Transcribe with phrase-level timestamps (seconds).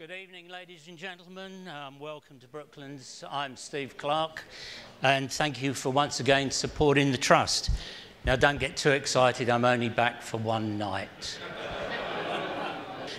[0.00, 1.68] Good evening, ladies and gentlemen.
[1.68, 3.22] Um, welcome to Brooklands.
[3.30, 4.42] I'm Steve Clark,
[5.02, 7.68] and thank you for once again supporting the Trust.
[8.24, 11.38] Now, don't get too excited, I'm only back for one night.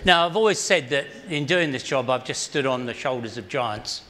[0.04, 3.38] now, I've always said that in doing this job, I've just stood on the shoulders
[3.38, 4.02] of giants,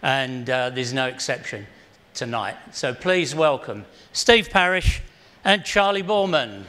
[0.00, 1.66] and uh, there's no exception
[2.14, 2.56] tonight.
[2.72, 3.84] So please welcome
[4.14, 5.02] Steve Parish
[5.44, 6.64] and Charlie Boorman.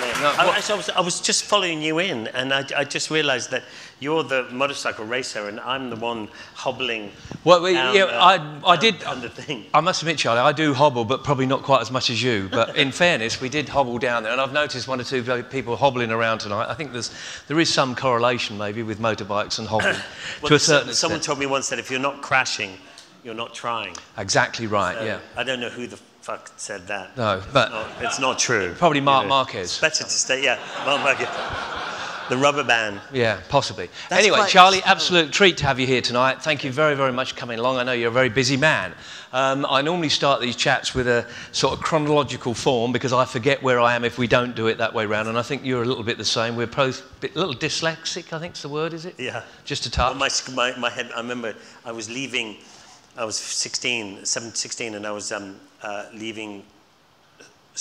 [0.00, 3.50] No, I, I, was, I was just following you in, and I, I just realised
[3.52, 3.62] that
[4.00, 7.12] you're the motorcycle racer, and I'm the one hobbling.
[7.44, 8.98] Well, we, down, yeah, uh, I, I did.
[8.98, 9.66] down the thing.
[9.72, 12.48] I must admit, Charlie, I do hobble, but probably not quite as much as you.
[12.50, 15.76] But in fairness, we did hobble down there, and I've noticed one or two people
[15.76, 16.68] hobbling around tonight.
[16.68, 17.14] I think there's
[17.46, 19.96] there is some correlation maybe with motorbikes and hobbling
[20.42, 21.24] Well, to a certain someone extent.
[21.24, 22.78] told me once that if you're not crashing,
[23.22, 23.94] you're not trying.
[24.18, 24.96] Exactly right.
[24.98, 25.20] So yeah.
[25.36, 27.14] I don't know who the fuck said that.
[27.18, 28.74] No, but No, it's not true.
[28.78, 29.64] Probably Mark You Marquez.
[29.72, 31.28] It's better to stay, yeah, Marc Marquez.
[32.30, 33.02] The rubber band.
[33.12, 33.90] Yeah, possibly.
[34.08, 36.42] That's anyway, quite- Charlie, absolute treat to have you here tonight.
[36.42, 37.76] Thank you very, very much for coming along.
[37.76, 38.94] I know you're a very busy man.
[39.34, 43.62] Um, I normally start these chats with a sort of chronological form because I forget
[43.62, 45.28] where I am if we don't do it that way round.
[45.28, 46.56] And I think you're a little bit the same.
[46.56, 49.16] We're both a bit- little dyslexic, I think's the word, is it?
[49.18, 49.42] Yeah.
[49.66, 50.16] Just a touch.
[50.18, 52.56] Well, my, my, my head, I remember I was leaving,
[53.18, 56.64] I was 16, 17, 16, and I was um, uh, leaving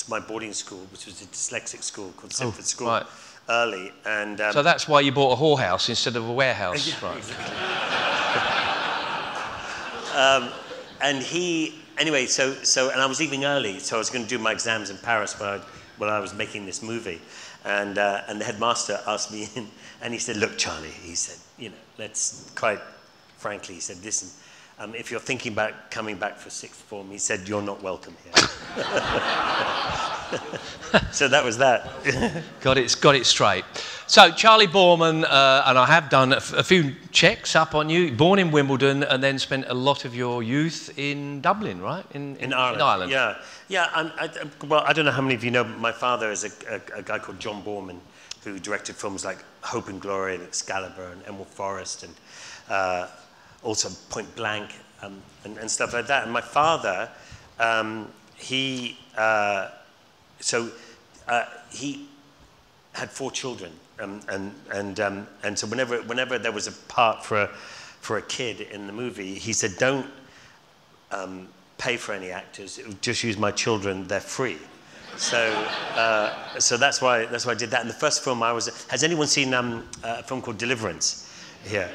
[0.08, 3.06] my boarding school, which was a dyslexic school called School, Oh, right.
[3.50, 3.92] early.
[4.06, 6.88] And um, so that's why you bought a whorehouse instead of a warehouse.
[6.88, 7.24] Yeah, right.
[11.04, 14.30] and he anyway so so and i was leaving early so i was going to
[14.30, 15.62] do my exams in paris while i,
[15.98, 17.22] while I was making this movie
[17.66, 19.68] and uh, and the headmaster asked me in
[20.02, 22.80] and he said look charlie he said you know let's quite
[23.38, 24.30] frankly he said listen
[24.80, 28.16] um, if you're thinking about coming back for sixth form he said you're not welcome
[28.24, 28.34] here
[31.12, 31.90] so that was that
[32.62, 33.64] Got it, got it straight.
[34.08, 37.90] So, Charlie Boorman, uh, and I have done a, f- a few checks up on
[37.90, 38.12] you.
[38.12, 42.06] Born in Wimbledon and then spent a lot of your youth in Dublin, right?
[42.14, 43.12] In, in Ireland.
[43.12, 43.38] Yeah,
[43.70, 43.90] yeah.
[43.94, 46.32] I'm, I, I- well, I don't know how many of you know, but my father
[46.32, 46.50] is a,
[46.96, 48.00] a, a guy called John Boorman,
[48.44, 52.14] who directed films like Hope and Glory and Excalibur and Emerald Forest and
[52.70, 53.08] uh,
[53.64, 56.24] also Point Blank um, and, and stuff like that.
[56.24, 57.10] And my father,
[57.60, 59.70] um, he, uh,
[60.40, 60.70] so
[61.28, 62.08] uh, he
[62.94, 67.24] had four children, um, and and um, and so whenever whenever there was a part
[67.24, 70.08] for a, for a kid in the movie, he said, "Don't
[71.12, 71.48] um,
[71.78, 72.80] pay for any actors.
[73.02, 74.08] Just use my children.
[74.08, 74.58] They're free."
[75.18, 75.38] So
[75.96, 77.82] uh, so that's why that's why I did that.
[77.82, 78.86] In the first film, I was.
[78.88, 81.30] Has anyone seen um, a film called Deliverance?
[81.66, 81.90] Here.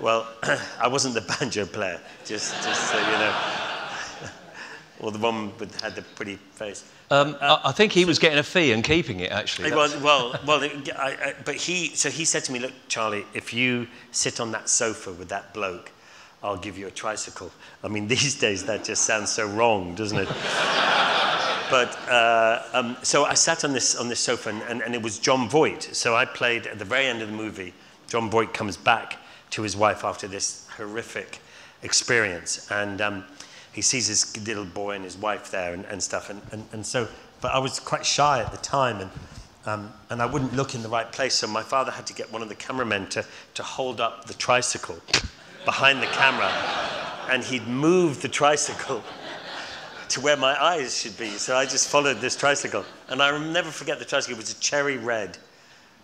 [0.00, 0.26] Well,
[0.80, 2.00] I wasn't the banjo player.
[2.24, 3.34] Just just so you know.
[5.00, 6.84] or the one with had the pretty face.
[7.10, 9.70] Um, I, I think he was getting a fee and keeping it, actually.
[9.70, 13.52] Well, well, well I, I, but he, so he said to me, look, Charlie, if
[13.52, 15.92] you sit on that sofa with that bloke,
[16.42, 17.50] I'll give you a tricycle.
[17.82, 20.28] I mean, these days that just sounds so wrong, doesn't it?
[21.70, 25.02] but uh, um, so I sat on this on this sofa, and, and, and it
[25.02, 25.94] was Jon Voight.
[25.94, 27.72] So I played at the very end of the movie.
[28.08, 29.18] Jon Voight comes back
[29.54, 31.40] to his wife after this horrific
[31.82, 33.24] experience, and um,
[33.72, 36.30] he sees his little boy and his wife there and, and stuff.
[36.30, 37.08] And, and, and so,
[37.40, 39.10] but I was quite shy at the time, and
[39.66, 41.34] um, and I wouldn't look in the right place.
[41.34, 44.34] So my father had to get one of the cameramen to, to hold up the
[44.34, 44.98] tricycle
[45.64, 46.52] behind the camera,
[47.30, 49.02] and he'd move the tricycle
[50.10, 51.28] to where my eyes should be.
[51.30, 54.36] So I just followed this tricycle, and I will never forget the tricycle.
[54.36, 55.38] It was a cherry red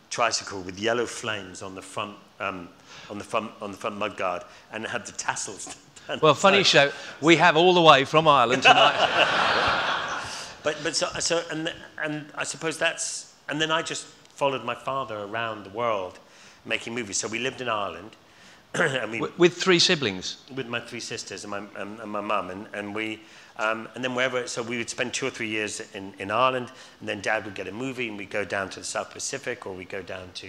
[0.08, 2.68] tricycle with yellow flames on the front, um,
[3.10, 5.76] on the front, on the front mudguard, and it had the tassels.
[6.20, 6.90] Well, funny show.
[7.20, 8.96] We have all the way from Ireland tonight.
[10.62, 11.72] But but so, so and
[12.02, 14.04] and I suppose that's and then I just
[14.34, 16.18] followed my father around the world
[16.64, 17.16] making movies.
[17.18, 18.10] So we lived in Ireland,
[18.74, 20.38] and we Wi- with three siblings.
[20.54, 23.20] with my three sisters and my and, and my mum, and and we.
[23.58, 26.72] Um, and then wherever, so we would spend two or three years in, in Ireland,
[27.00, 29.66] and then Dad would get a movie, and we'd go down to the South Pacific,
[29.66, 30.48] or we'd go down to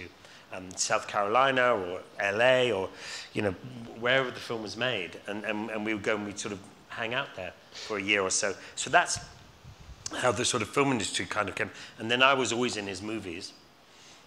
[0.52, 2.88] um, South Carolina, or LA, or
[3.32, 3.52] you know
[4.00, 6.60] wherever the film was made, and, and, and we would go and we'd sort of
[6.88, 8.54] hang out there for a year or so.
[8.74, 9.18] So that's
[10.16, 11.70] how the sort of film industry kind of came.
[11.98, 13.52] And then I was always in his movies.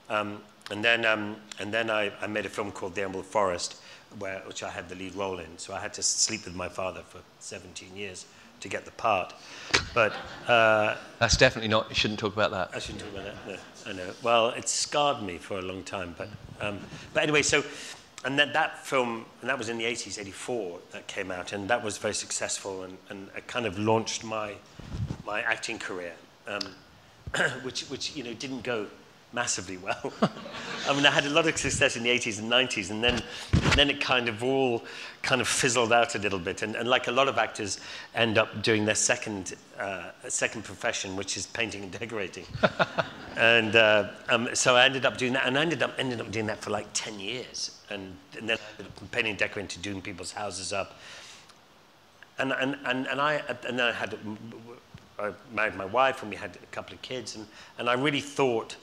[0.09, 0.41] Um,
[0.71, 3.75] and then, um, and then I, I made a film called The Emerald Forest,
[4.17, 5.57] where, which I had the lead role in.
[5.57, 8.25] So I had to sleep with my father for 17 years
[8.59, 9.33] to get the part.
[9.93, 10.13] But
[10.47, 12.71] uh, That's definitely not, you shouldn't talk about that.
[12.73, 13.47] I shouldn't talk about that.
[13.47, 14.11] No, I know.
[14.23, 16.15] Well, it scarred me for a long time.
[16.17, 16.29] But,
[16.61, 16.79] um,
[17.13, 17.63] but anyway, so,
[18.23, 21.69] and then that film, and that was in the 80s, 84, that came out, and
[21.69, 24.53] that was very successful, and, and it kind of launched my,
[25.25, 26.13] my acting career,
[26.47, 26.61] um,
[27.63, 28.87] which, which, you know, didn't go
[29.35, 30.13] massively well.
[30.87, 33.21] I mean, I had a lot of success in the 80s and 90s, and then,
[33.51, 34.83] and then it kind of all
[35.21, 36.61] kind of fizzled out a little bit.
[36.61, 37.79] And, and like a lot of actors
[38.15, 42.45] end up doing their second, uh, second profession, which is painting and decorating.
[43.37, 46.31] and uh, um, so I ended up doing that, and I ended up, ended up
[46.31, 47.77] doing that for like 10 years.
[47.89, 50.97] And, and then I ended up painting and decorating, doing people's houses up.
[52.37, 54.17] And, and, and, and, I, and then I had
[55.17, 57.47] I married my wife and we had a couple of kids, and,
[57.77, 58.75] and I really thought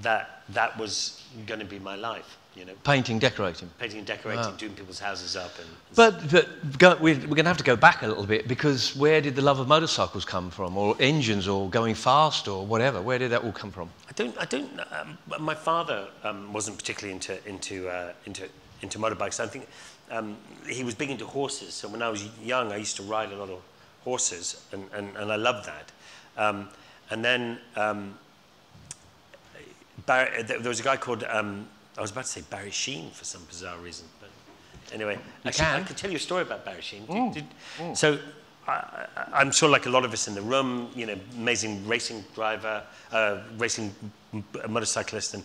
[0.00, 2.38] that that was going to be my life.
[2.54, 4.54] You know, painting, decorating, painting and decorating, wow.
[4.58, 5.52] doing people's houses up.
[5.58, 8.46] And, but but go, we're, we're going to have to go back a little bit
[8.46, 12.66] because where did the love of motorcycles come from, or engines, or going fast, or
[12.66, 13.00] whatever?
[13.00, 13.88] Where did that all come from?
[14.06, 14.36] I don't.
[14.38, 14.80] I don't.
[14.92, 18.46] Um, my father um, wasn't particularly into into uh, into
[18.82, 19.40] into motorbikes.
[19.40, 19.66] I think
[20.10, 20.36] um,
[20.68, 21.72] he was big into horses.
[21.72, 23.62] So when I was young, I used to ride a lot of
[24.04, 25.92] horses, and, and, and I loved that.
[26.36, 26.68] Um,
[27.10, 28.18] and then um,
[30.06, 31.66] Barry, there was a guy called, um,
[31.96, 34.06] I was about to say Barry Sheene for some bizarre reason.
[34.20, 34.30] But
[34.92, 37.06] anyway, actually, I could tell you a story about Barry Sheene.
[37.06, 37.34] Mm.
[37.34, 37.44] Did,
[37.78, 37.96] mm.
[37.96, 38.18] So
[38.66, 42.24] I, am sure, like a lot of us in the room, you know, amazing racing
[42.34, 43.94] driver, uh, racing
[44.68, 45.44] motorcyclist, and,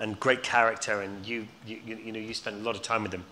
[0.00, 3.12] and great character, and you, you, you know, you spent a lot of time with
[3.12, 3.24] him.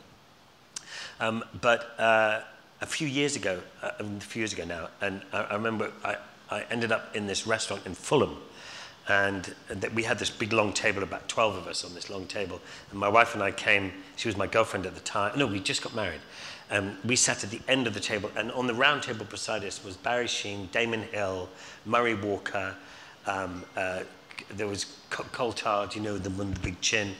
[1.20, 2.40] Um, but uh,
[2.80, 6.16] a few years ago, uh, a few years ago now, and I, I remember I,
[6.50, 8.36] I, ended up in this restaurant in Fulham,
[9.08, 12.26] and that we had this big long table, about 12 of us on this long
[12.26, 12.60] table.
[12.90, 15.38] And my wife and I came, she was my girlfriend at the time.
[15.38, 16.20] No, we just got married.
[16.70, 19.62] Um, we sat at the end of the table, and on the round table beside
[19.64, 21.48] us was Barry Sheen, Damon Hill,
[21.84, 22.74] Murray Walker,
[23.26, 24.00] um, uh,
[24.50, 25.54] there was Cole
[25.94, 27.12] you know, the one with the big chin,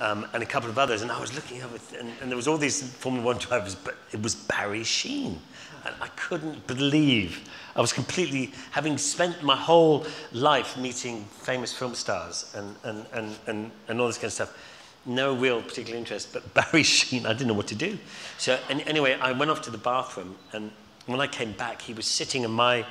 [0.00, 1.02] um, and a couple of others.
[1.02, 3.96] And I was looking over, and, and there was all these Formula One drivers, but
[4.12, 5.40] it was Barry Sheen.
[5.84, 11.94] And I couldn't believe I was completely, having spent my whole life meeting famous film
[11.94, 14.58] stars and, and, and, and, and all this kind of stuff,
[15.06, 17.96] no real particular interest, but Barry Sheene, I didn't know what to do.
[18.36, 20.72] So and anyway, I went off to the bathroom, and
[21.06, 22.84] when I came back, he was sitting in my,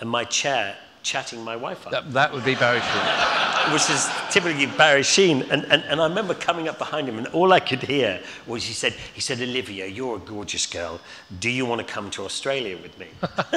[0.00, 1.92] in my chair chatting my wife up.
[1.92, 3.72] That, that would be Barry Sheene.
[3.72, 5.42] Which is typically Barry Sheene.
[5.50, 8.64] And, and, and I remember coming up behind him, and all I could hear was
[8.64, 11.00] he said, he said, Olivia, you're a gorgeous girl.
[11.40, 13.08] Do you want to come to Australia with me?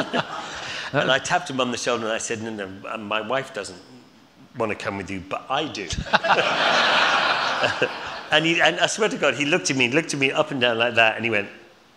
[0.94, 3.54] and I tapped him on the shoulder and I said, no, no, um, my wife
[3.54, 3.80] doesn't
[4.58, 5.88] want to come with you, but I do.
[8.32, 10.52] and, he, and I swear to God, he looked at me, looked at me up
[10.52, 11.48] and down like that, and he went,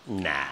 [0.07, 0.45] nah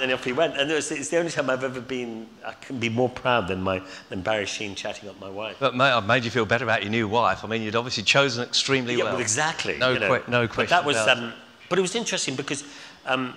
[0.00, 0.56] then off he went.
[0.56, 3.48] And it was, it's the only time I've ever been, I can be more proud
[3.48, 5.56] than, my, than Barry Sheene chatting up my wife.
[5.60, 7.44] But mate, I've made you feel better about your new wife.
[7.44, 9.12] I mean, you'd obviously chosen extremely yeah, well.
[9.14, 9.22] well.
[9.22, 9.78] exactly.
[9.78, 10.18] No, you know.
[10.18, 10.70] que- no question.
[10.70, 11.32] But that was, um,
[11.68, 12.64] but it was interesting because,
[13.06, 13.34] um,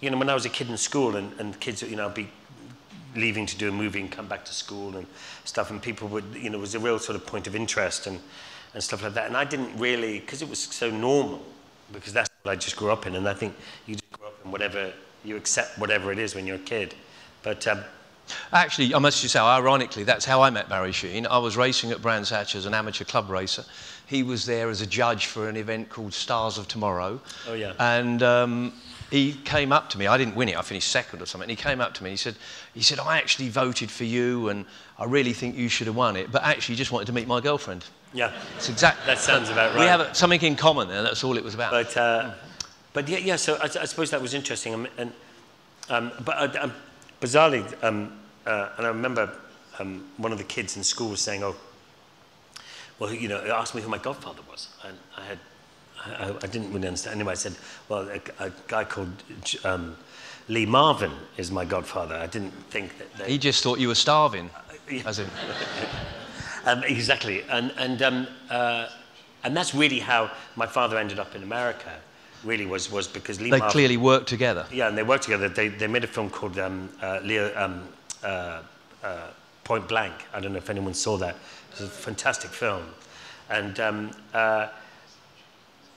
[0.00, 2.14] you know, when I was a kid in school and, and kids, you know, I'd
[2.14, 2.28] be
[3.14, 5.06] leaving to do a movie and come back to school and
[5.44, 8.06] stuff, and people would, you know, it was a real sort of point of interest
[8.06, 8.20] and,
[8.74, 9.26] and stuff like that.
[9.26, 11.42] And I didn't really, because it was so normal,
[11.92, 13.54] because that's what I just grew up in, and I think
[13.86, 14.92] you just grew up in whatever
[15.24, 16.94] you accept whatever it is when you're a kid.
[17.42, 17.84] But um,
[18.52, 21.26] Actually, I must just say, ironically, that's how I met Barry Sheene.
[21.26, 23.64] I was racing at Brands Hatch as an amateur club racer.
[24.06, 27.20] He was there as a judge for an event called Stars of Tomorrow.
[27.48, 27.72] Oh, yeah.
[27.78, 28.72] And um,
[29.10, 30.06] he came up to me.
[30.06, 30.56] I didn't win it.
[30.56, 31.50] I finished second or something.
[31.50, 32.10] And he came up to me.
[32.10, 32.36] He said,
[32.74, 34.66] he said, I actually voted for you, and
[34.98, 36.30] I really think you should have won it.
[36.30, 37.84] But actually, just wanted to meet my girlfriend.
[38.12, 38.32] Yeah.
[38.56, 39.06] It's exactly.
[39.06, 39.80] That sounds about right.
[39.80, 41.02] We have something in common there.
[41.02, 41.70] That's all it was about.
[41.72, 42.34] But uh,
[42.92, 43.36] but yeah, yeah.
[43.36, 44.74] So I, I suppose that was interesting.
[44.74, 45.12] Um, and
[45.88, 46.72] um, but uh, um,
[47.20, 48.12] bizarrely, um,
[48.46, 49.32] uh, and I remember
[49.78, 51.56] um, one of the kids in school was saying, "Oh,
[52.98, 55.38] well, you know, asked me who my godfather was." And I had,
[56.04, 57.14] I, I didn't really understand.
[57.16, 57.54] Anyway, I said,
[57.88, 59.22] "Well, a, a guy called."
[59.64, 59.96] Um,
[60.48, 62.16] Lee Marvin is my godfather.
[62.16, 63.14] I didn't think that.
[63.16, 65.02] They, he just thought you were starving, uh, yeah.
[65.06, 65.28] as in.
[66.66, 68.88] um, exactly, and and um, uh,
[69.44, 71.92] and that's really how my father ended up in America
[72.44, 74.66] really was, was because Lee They Marvin, clearly worked together.
[74.72, 75.48] Yeah, and they worked together.
[75.48, 77.88] They, they made a film called um, uh, Leo, um,
[78.22, 78.62] uh,
[79.02, 79.28] uh,
[79.64, 80.14] Point Blank.
[80.32, 81.36] I don't know if anyone saw that.
[81.72, 82.84] It was a fantastic film.
[83.50, 84.68] And, um, uh,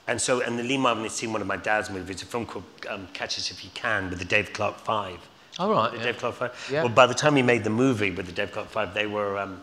[0.06, 2.46] and so, and the Lee Marvin had seen one of my dad's movies, a film
[2.46, 5.18] called um, Catch Us If You Can with the Dave Clark Five.
[5.58, 5.90] All right.
[5.90, 6.04] The yeah.
[6.04, 6.68] Dave Clark Five.
[6.70, 6.82] Yeah.
[6.84, 9.38] Well, by the time he made the movie with the Dave Clark Five, they were,
[9.38, 9.60] um,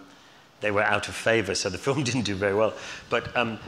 [0.59, 2.73] they were out of favor, so the film didn't do very well.
[3.09, 3.59] But um,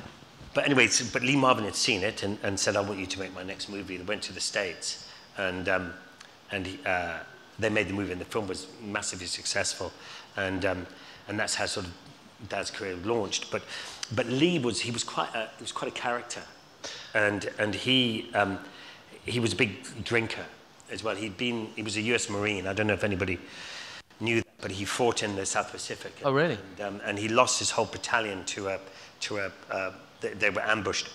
[0.55, 3.05] but anyway, so, but Lee Marvin had seen it and, and said, I want you
[3.05, 3.97] to make my next movie.
[3.97, 5.05] They went to the States
[5.38, 5.93] and, um,
[6.50, 7.17] and he, uh,
[7.59, 9.91] they made the movie and the film was massively successful.
[10.38, 10.88] And, um,
[11.27, 11.93] and that's how sort of
[12.47, 13.51] Dad's career launched.
[13.51, 13.63] But,
[14.13, 16.41] but Lee was, he was quite a, he was quite a character.
[17.13, 18.59] And, and he, um,
[19.25, 20.45] he was a big drinker
[20.89, 21.17] as well.
[21.17, 22.65] He'd been, he was a US Marine.
[22.65, 23.39] I don't know if anybody
[24.21, 24.47] knew that.
[24.62, 26.13] but he fought in the South Pacific.
[26.24, 26.57] Oh, really?
[26.77, 28.79] And, um, and he lost his whole battalion to a,
[29.19, 29.91] to a, uh,
[30.22, 31.10] they, they were ambushed,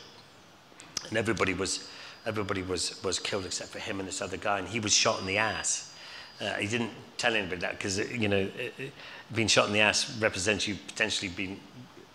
[1.08, 1.88] and everybody was,
[2.26, 5.20] everybody was, was killed except for him and this other guy, and he was shot
[5.20, 5.94] in the ass.
[6.40, 8.92] Uh, he didn't tell anybody that because you know, it, it,
[9.34, 11.60] being shot in the ass represents you potentially being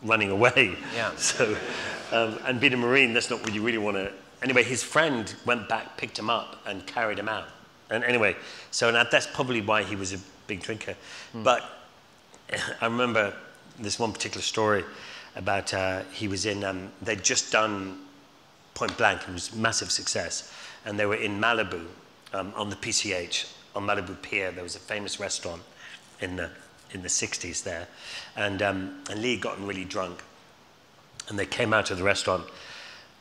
[0.04, 0.76] running away.
[0.96, 1.12] Yeah.
[1.18, 1.56] So,
[2.12, 4.12] um, and being a marine, that's not what you really want to.
[4.42, 7.48] Anyway, his friend went back, picked him up, and carried him out.
[7.90, 8.36] And anyway,
[8.72, 10.96] so that, that's probably why he was a big drinker.
[11.34, 11.64] But
[12.82, 13.34] I remember
[13.80, 14.84] this one particular story
[15.36, 16.64] about uh, he was in.
[16.64, 18.00] Um, they'd just done
[18.74, 19.22] Point Blank.
[19.28, 20.52] It was massive success,
[20.86, 21.86] and they were in Malibu
[22.34, 24.52] um, on the PCH on Malibu Pier.
[24.52, 25.62] There was a famous restaurant
[26.22, 26.50] in the
[26.92, 27.88] in the 60s there,
[28.36, 30.24] and um, and Lee had gotten really drunk,
[31.28, 32.46] and they came out of the restaurant.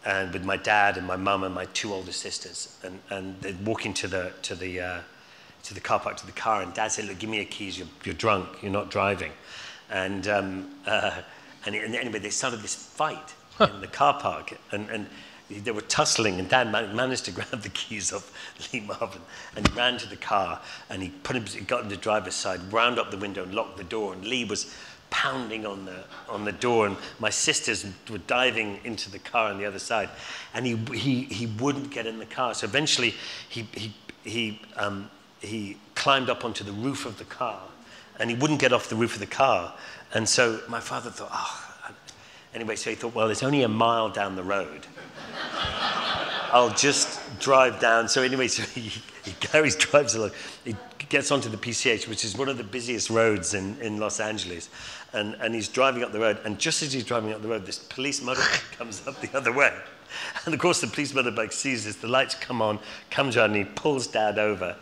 [0.06, 3.64] And with my dad and my mum and my two older sisters, and, and they'd
[3.64, 5.00] walk into the to the uh,
[5.62, 7.78] to the car park to the car, and Dad said, "Look, give me your keys.
[7.78, 8.62] You're, you're drunk.
[8.62, 9.32] You're not driving."
[9.90, 11.22] And um, uh,
[11.66, 15.06] and, and anyway, they started this fight in the car park, and, and
[15.50, 18.32] they were tussling, and Dad man- managed to grab the keys off
[18.72, 19.22] Lee Marvin,
[19.56, 22.34] and he ran to the car, and he put him, he got in the driver's
[22.34, 24.74] side, wound up the window, and locked the door, and Lee was
[25.10, 29.58] pounding on the on the door, and my sisters were diving into the car on
[29.58, 30.08] the other side,
[30.54, 32.52] and he he he wouldn't get in the car.
[32.54, 33.14] So eventually,
[33.48, 33.94] he he
[34.24, 35.08] he um,
[35.40, 37.60] he climbed up onto the roof of the car,
[38.18, 39.72] and he wouldn't get off the roof of the car,
[40.14, 41.60] and so my father thought, oh.
[42.54, 44.86] Anyway, so he thought, well, it's only a mile down the road.
[46.52, 48.08] I'll just drive down.
[48.08, 48.92] So anyway, so he,
[49.24, 50.30] he carries, drives along.
[50.64, 50.76] He
[51.08, 54.70] gets onto the PCH, which is one of the busiest roads in, in Los Angeles.
[55.12, 56.38] And, and he's driving up the road.
[56.44, 59.52] And just as he's driving up the road, this police motorbike comes up the other
[59.52, 59.72] way.
[60.44, 61.96] And of course, the police motorbike sees this.
[61.96, 62.78] The lights come on,
[63.10, 64.76] comes on, and he pulls Dad over.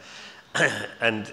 [1.00, 1.32] and,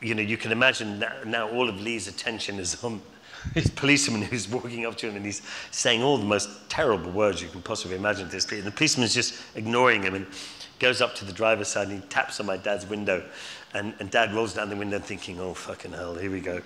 [0.00, 3.02] you know, you can imagine now all of Lee's attention is on
[3.54, 7.42] this policeman who's walking up to him and he's saying all the most terrible words
[7.42, 10.26] you can possibly imagine to this And the policeman's just ignoring him and
[10.78, 13.24] goes up to the driver's side and he taps on my dad's window.
[13.74, 16.62] And, and dad rolls down the window thinking, oh, fucking hell, here we go.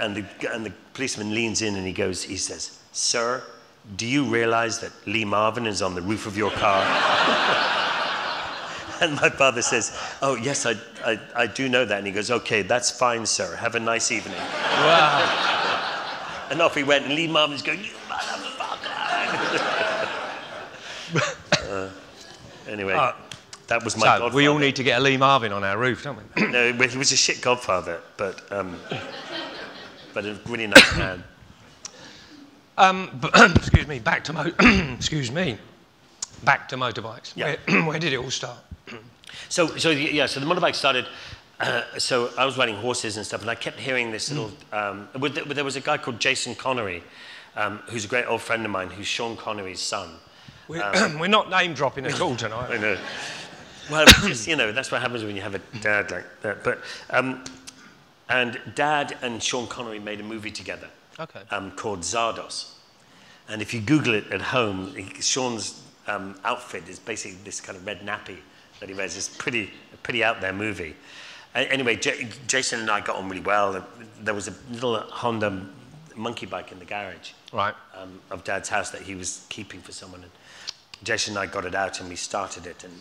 [0.00, 3.42] And the, and the policeman leans in and he goes, he says, Sir,
[3.96, 6.82] do you realize that Lee Marvin is on the roof of your car?
[9.00, 11.98] and my father says, Oh, yes, I, I, I do know that.
[11.98, 13.54] And he goes, Okay, that's fine, sir.
[13.54, 14.36] Have a nice evening.
[14.36, 15.57] Wow.
[16.50, 18.88] And off he went, and Lee Marvin's going, You motherfucker!
[21.68, 21.90] uh,
[22.68, 23.12] anyway, Uh,
[23.66, 24.34] that was my So godfather.
[24.34, 26.42] we all need to get a Lee Marvin on our roof, don't we?
[26.48, 28.78] No, he was a shit godfather, but, um,
[30.14, 31.22] but a really nice man.
[32.78, 33.98] Um, but, excuse me.
[33.98, 34.52] Back to mo-
[34.94, 35.58] excuse me.
[36.44, 37.32] Back to motorbikes.
[37.34, 37.56] Yeah.
[37.66, 38.58] Where, where did it all start?
[39.50, 41.06] So, so yeah, so the motorbike started.
[41.98, 44.52] So I was riding horses and stuff, and I kept hearing this little.
[44.72, 47.02] Um, there was a guy called Jason Connery,
[47.56, 50.10] um, who's a great old friend of mine, who's Sean Connery's son.
[50.68, 52.70] We're, we're not name dropping at all tonight.
[52.70, 52.96] I know.
[53.90, 56.62] Well, just, you know, that's what happens when you have a dad like that.
[56.62, 57.42] But, um,
[58.28, 60.88] and Dad and Sean Connery made a movie together
[61.18, 61.40] Okay.
[61.50, 62.72] um, called Zardoz.
[63.48, 67.76] And if you Google it at home, he- Sean's um, outfit is basically this kind
[67.78, 68.36] of red nappy
[68.80, 69.16] that he wears.
[69.16, 69.70] It's pretty,
[70.02, 70.94] pretty out there movie.
[71.54, 73.84] Anyway, J- Jason and I got on really well.
[74.20, 75.66] There was a little Honda
[76.14, 77.74] monkey bike in the garage Right.
[77.96, 80.22] um, of Dad's house that he was keeping for someone.
[80.22, 80.30] And
[81.04, 82.92] Jason and I got it out and we started it and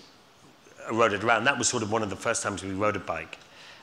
[0.98, 1.44] rode it around.
[1.46, 3.38] That was sort of one of the first times we rode a bike.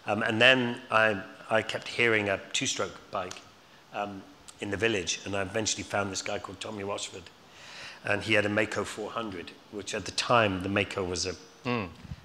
[0.06, 3.40] Um, and then I, I kept hearing a two-stroke bike
[3.92, 4.23] um,
[4.61, 7.23] in the village, and I eventually found this guy called Tommy Rochford,
[8.04, 11.35] and he had a Maico 400, which at the time the Maico was a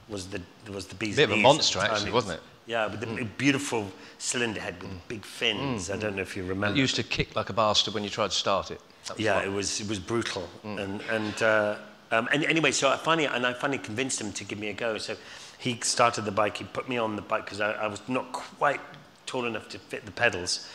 [0.10, 1.15] was the was the bee's.
[1.15, 2.43] Bit of a monster, actually, was- wasn't it?
[2.65, 5.89] Yeah, with the big, beautiful cylinder head with big fins.
[5.89, 6.77] I don't know if you remember.
[6.77, 8.79] It used to kick like a bastard when you tried to start it.
[9.17, 11.77] Yeah, it was it was brutal, and and, uh,
[12.11, 14.73] um, and anyway, so I finally and I finally convinced him to give me a
[14.73, 14.99] go.
[14.99, 15.15] So
[15.57, 16.57] he started the bike.
[16.57, 18.81] He put me on the bike because I, I was not quite
[19.25, 20.67] tall enough to fit the pedals.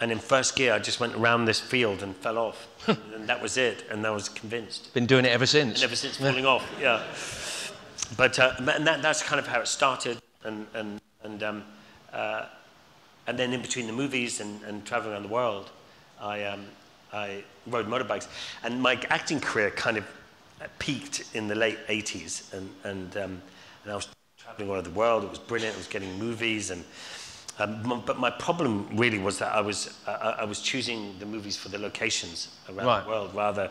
[0.00, 3.40] And in first gear, I just went around this field and fell off, and that
[3.42, 3.84] was it.
[3.90, 4.92] And I was convinced.
[4.92, 5.76] Been doing it ever since.
[5.76, 7.02] And ever since falling off, yeah.
[8.16, 11.64] But uh, and that, that's kind of how it started, and and and um,
[12.12, 12.46] uh,
[13.26, 15.70] and then in between the movies and, and traveling around the world,
[16.20, 16.64] I um,
[17.12, 18.28] I rode motorbikes,
[18.62, 20.04] and my acting career kind of
[20.78, 23.42] peaked in the late '80s, and and um,
[23.84, 25.24] and I was traveling all over the world.
[25.24, 25.74] It was brilliant.
[25.74, 26.84] I was getting movies and.
[27.60, 31.18] Um, m- but my problem really was that I was, uh, I I was choosing
[31.18, 33.02] the movies for the locations around Right.
[33.02, 33.68] the world rather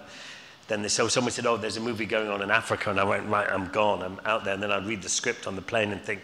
[0.67, 0.93] this.
[0.93, 2.89] So someone said, oh, there's a movie going on in Africa.
[2.89, 4.01] And I went, right, I'm gone.
[4.03, 4.53] I'm out there.
[4.53, 6.21] And then I'd read the script on the plane and think,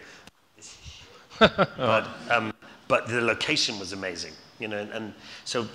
[0.56, 1.68] this is shit.
[1.76, 2.52] but, um,
[2.88, 4.32] but the location was amazing.
[4.60, 5.12] You know, and,
[5.44, 5.66] so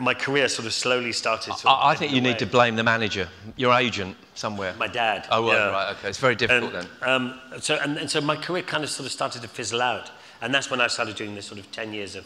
[0.00, 1.52] my career sort of slowly started.
[1.52, 2.30] Sort of I, I think you away.
[2.30, 4.74] need to blame the manager, your agent, somewhere.
[4.76, 5.28] My dad.
[5.30, 5.70] Oh, right, yeah.
[5.70, 6.08] right, okay.
[6.08, 7.08] It's very difficult and, then.
[7.08, 10.10] Um, so, and, and so my career kind of sort of started to fizzle out.
[10.40, 12.24] And that's when I started doing this sort of 10 years of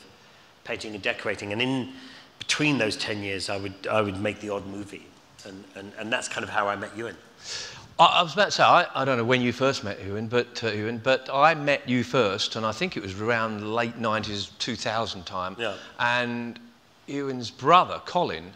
[0.64, 1.52] painting and decorating.
[1.52, 1.92] And in
[2.38, 5.06] between those 10 years, I would, I would make the odd movie.
[5.46, 7.16] And, and, and that's kind of how I met Ewan.
[7.98, 10.28] I, I was about to say, I, I don't know when you first met Ewan,
[10.28, 13.98] but, uh, Ewan, but I met you first, and I think it was around late
[14.00, 15.56] 90s, 2000 time.
[15.58, 15.74] Yeah.
[15.98, 16.58] And
[17.06, 18.52] Ewan's brother, Colin,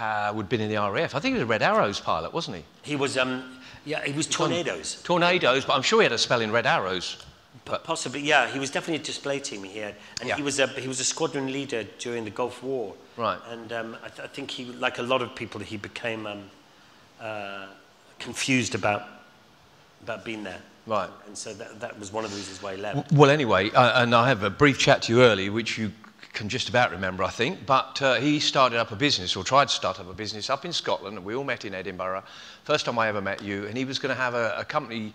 [0.00, 1.14] uh, would have been in the RAF.
[1.14, 2.64] I think he was a Red Arrows pilot, wasn't he?
[2.82, 5.00] He was, um, yeah, he was Tornadoes.
[5.04, 7.24] Tornadoes, but I'm sure he had a spell in Red Arrows.
[7.64, 8.50] But Possibly, yeah.
[8.50, 9.94] He was definitely a display team he had.
[10.20, 10.36] And Yeah.
[10.36, 12.94] he, was a, he was a squadron leader during the Gulf War.
[13.16, 13.38] Right.
[13.48, 16.42] And um, I, th- I think he, like a lot of people, he became um,
[17.20, 17.66] uh,
[18.18, 19.06] confused about,
[20.02, 20.60] about being there.
[20.86, 21.08] Right.
[21.26, 23.12] And so that, that was one of the reasons why he left.
[23.12, 25.92] Well, anyway, uh, and I have a brief chat to you early, which you
[26.34, 27.64] can just about remember, I think.
[27.64, 30.64] But uh, he started up a business, or tried to start up a business, up
[30.64, 32.24] in Scotland, and we all met in Edinburgh.
[32.64, 35.14] First time I ever met you, and he was going to have a, a company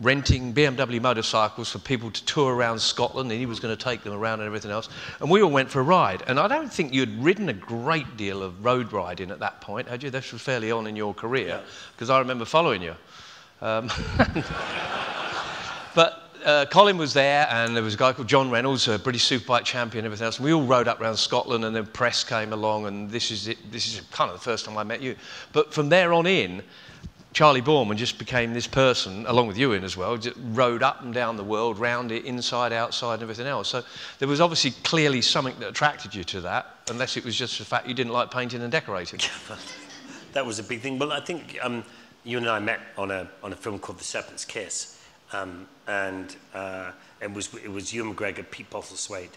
[0.00, 4.02] renting BMW motorcycles for people to tour around Scotland, and he was going to take
[4.02, 4.88] them around and everything else.
[5.20, 6.22] And we all went for a ride.
[6.26, 9.88] And I don't think you'd ridden a great deal of road riding at that point,
[9.88, 10.10] had you?
[10.10, 11.60] This was fairly on in your career,
[11.94, 12.94] because I remember following you.
[13.60, 13.90] Um,
[15.98, 19.28] But uh, Colin was there, and there was a guy called John Reynolds, a British
[19.28, 20.36] Superbike champion, and everything else.
[20.36, 23.48] And we all rode up around Scotland, and then press came along, and this is
[23.48, 23.58] it.
[23.72, 25.16] This is kind of the first time I met you.
[25.52, 26.62] But from there on in,
[27.32, 31.12] Charlie Boorman just became this person, along with Ewan as well, just rode up and
[31.12, 33.68] down the world, round it, inside, outside, and everything else.
[33.68, 33.84] So
[34.18, 37.64] there was obviously clearly something that attracted you to that, unless it was just the
[37.64, 39.20] fact you didn't like painting and decorating.
[40.32, 40.98] that was a big thing.
[40.98, 41.84] Well, I think um,
[42.24, 44.98] you and I met on a, on a film called The Serpent's Kiss.
[45.32, 49.36] Um, and uh, it, was, it was Ewan McGregor, Pete Postlethwaite,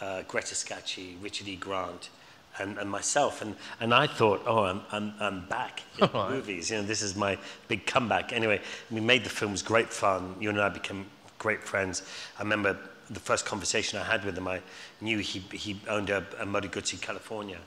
[0.00, 1.56] uh, Greta Scacchi, Richard E.
[1.56, 2.10] Grant,
[2.58, 3.42] and, and myself.
[3.42, 6.30] And, and I thought, oh, I'm, I'm, I'm back in Right.
[6.30, 6.70] movies.
[6.70, 7.38] You know, this is my
[7.68, 8.32] big comeback.
[8.32, 10.34] Anyway, we made the film, it was great fun.
[10.40, 11.06] You and I became
[11.38, 12.02] great friends.
[12.38, 12.76] I remember
[13.10, 14.60] the first conversation I had with him, I
[15.00, 17.58] knew he, he owned a, a Guzzi, California.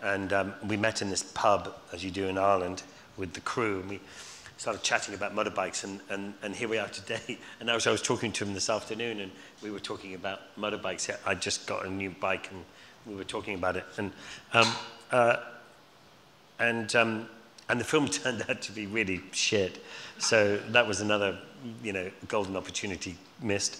[0.00, 2.82] And um, we met in this pub, as you do in Ireland,
[3.16, 3.80] with the crew.
[3.80, 4.00] And we
[4.56, 7.38] started chatting about motorbikes, and, and, and here we are today.
[7.60, 11.14] And as I was talking to him this afternoon, and we were talking about motorbikes.
[11.26, 12.64] I just got a new bike, and
[13.06, 13.84] we were talking about it.
[13.96, 14.12] And,
[14.52, 14.72] um,
[15.10, 15.36] uh,
[16.58, 17.28] and, um,
[17.68, 19.82] and the film turned out to be really shit.
[20.18, 21.38] So that was another,
[21.82, 23.78] you know, golden opportunity missed.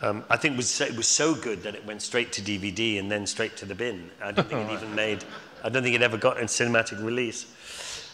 [0.00, 2.42] Um, I think it was, so, it was so good that it went straight to
[2.42, 4.10] DVD and then straight to the bin.
[4.22, 5.24] I don't think it even made,
[5.64, 7.46] I don't think it ever got a cinematic release.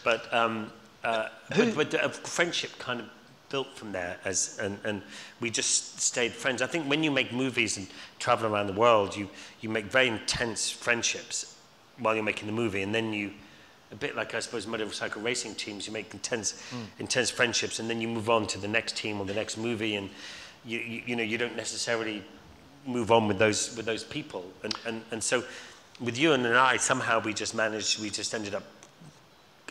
[0.03, 0.71] But, um,
[1.03, 3.09] uh, but, but a friendship kind of
[3.55, 5.01] built from there as, and, and
[5.39, 6.61] we just stayed friends.
[6.61, 7.87] I think when you make movies and
[8.19, 9.29] travel around the world, you,
[9.61, 11.55] you make very intense friendships
[11.97, 13.31] while you're making the movie, and then you,
[13.93, 16.61] a bit like I suppose motorcycle racing teams, you make intense,
[16.99, 19.95] intense friendships, and then you move on to the next team or the next movie,
[19.95, 20.09] and
[20.65, 22.21] you, you, you know you don't necessarily
[22.85, 25.45] move on with those with those people, and and, and so
[26.01, 28.63] with you and I, somehow we just managed, we just ended up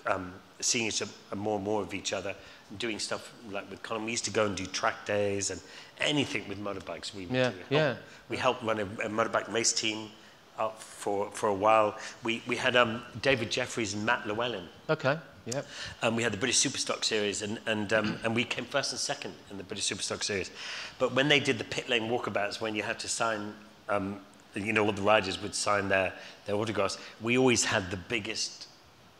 [0.07, 2.35] um, seeing each other, more and more of each other,
[2.79, 4.05] doing stuff like with Colin.
[4.05, 5.61] We used to go and do track days and
[5.99, 7.15] anything with motorbikes.
[7.15, 7.57] We Yeah, do.
[7.71, 7.95] Yeah.
[8.29, 10.11] We helped run a, a motorbike race team
[10.59, 11.97] up for, for a while.
[12.23, 14.69] We, we had um, David Jeffries and Matt Llewellyn.
[14.89, 15.63] Okay, yeah.
[16.03, 19.01] Um, we had the British Superstock Series, and, and, um, and we came first and
[19.01, 20.51] second in the British Superstock Series.
[20.99, 23.53] But when they did the pit lane walkabouts, when you had to sign,
[23.89, 24.21] um,
[24.55, 26.13] you know, all the riders would sign their,
[26.47, 28.69] their autographs, we always had the biggest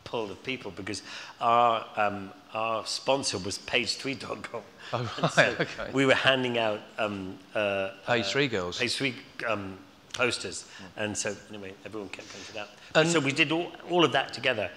[0.05, 1.01] pull of people because
[1.41, 4.61] our, um, our sponsor was page3.com.
[4.93, 5.89] Oh, right, so okay.
[5.91, 8.79] We were handing out um, uh, Page three girls.
[8.79, 9.15] page three
[9.45, 9.77] um,
[10.13, 10.65] posters.
[10.95, 12.69] And so, anyway, everyone kept going to that.
[12.93, 14.69] And- so we did all, all of that together,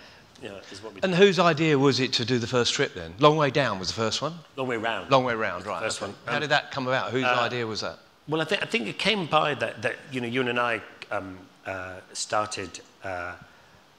[0.42, 1.04] you know, is what we did.
[1.04, 3.14] And whose idea was it to do the first trip then?
[3.20, 4.34] Long Way Down was the first one?
[4.56, 5.10] Long way round.
[5.10, 5.82] Long Way Round, right.
[5.82, 6.10] First okay.
[6.10, 6.18] one.
[6.26, 7.12] How Um, did that come about?
[7.12, 7.98] Whose idea was that?
[8.28, 10.80] Well, I, th- I think it came by that, that you know, you and I
[11.10, 13.34] um, uh, started uh,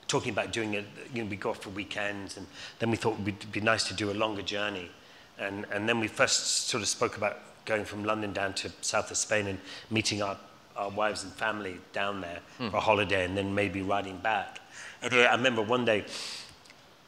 [0.09, 0.85] talking about doing it.
[1.13, 2.45] You know, we go off for weekends, and
[2.79, 4.91] then we thought it would be nice to do a longer journey.
[5.37, 9.11] And, and then we first sort of spoke about going from London down to south
[9.11, 10.35] of Spain and meeting our,
[10.75, 14.59] our wives and family down there for a holiday, and then maybe riding back.
[15.01, 16.03] And I remember one day,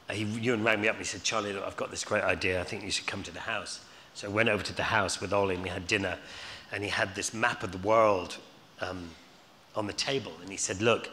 [0.10, 2.60] he, Ewan rang me up and he said, Charlie, look, I've got this great idea.
[2.62, 3.82] I think you should come to the house.
[4.14, 6.18] So I went over to the house with Ollie and we had dinner.
[6.72, 8.38] And he had this map of the world
[8.82, 9.10] um,
[9.76, 10.34] on the table.
[10.42, 11.10] And he said, Look,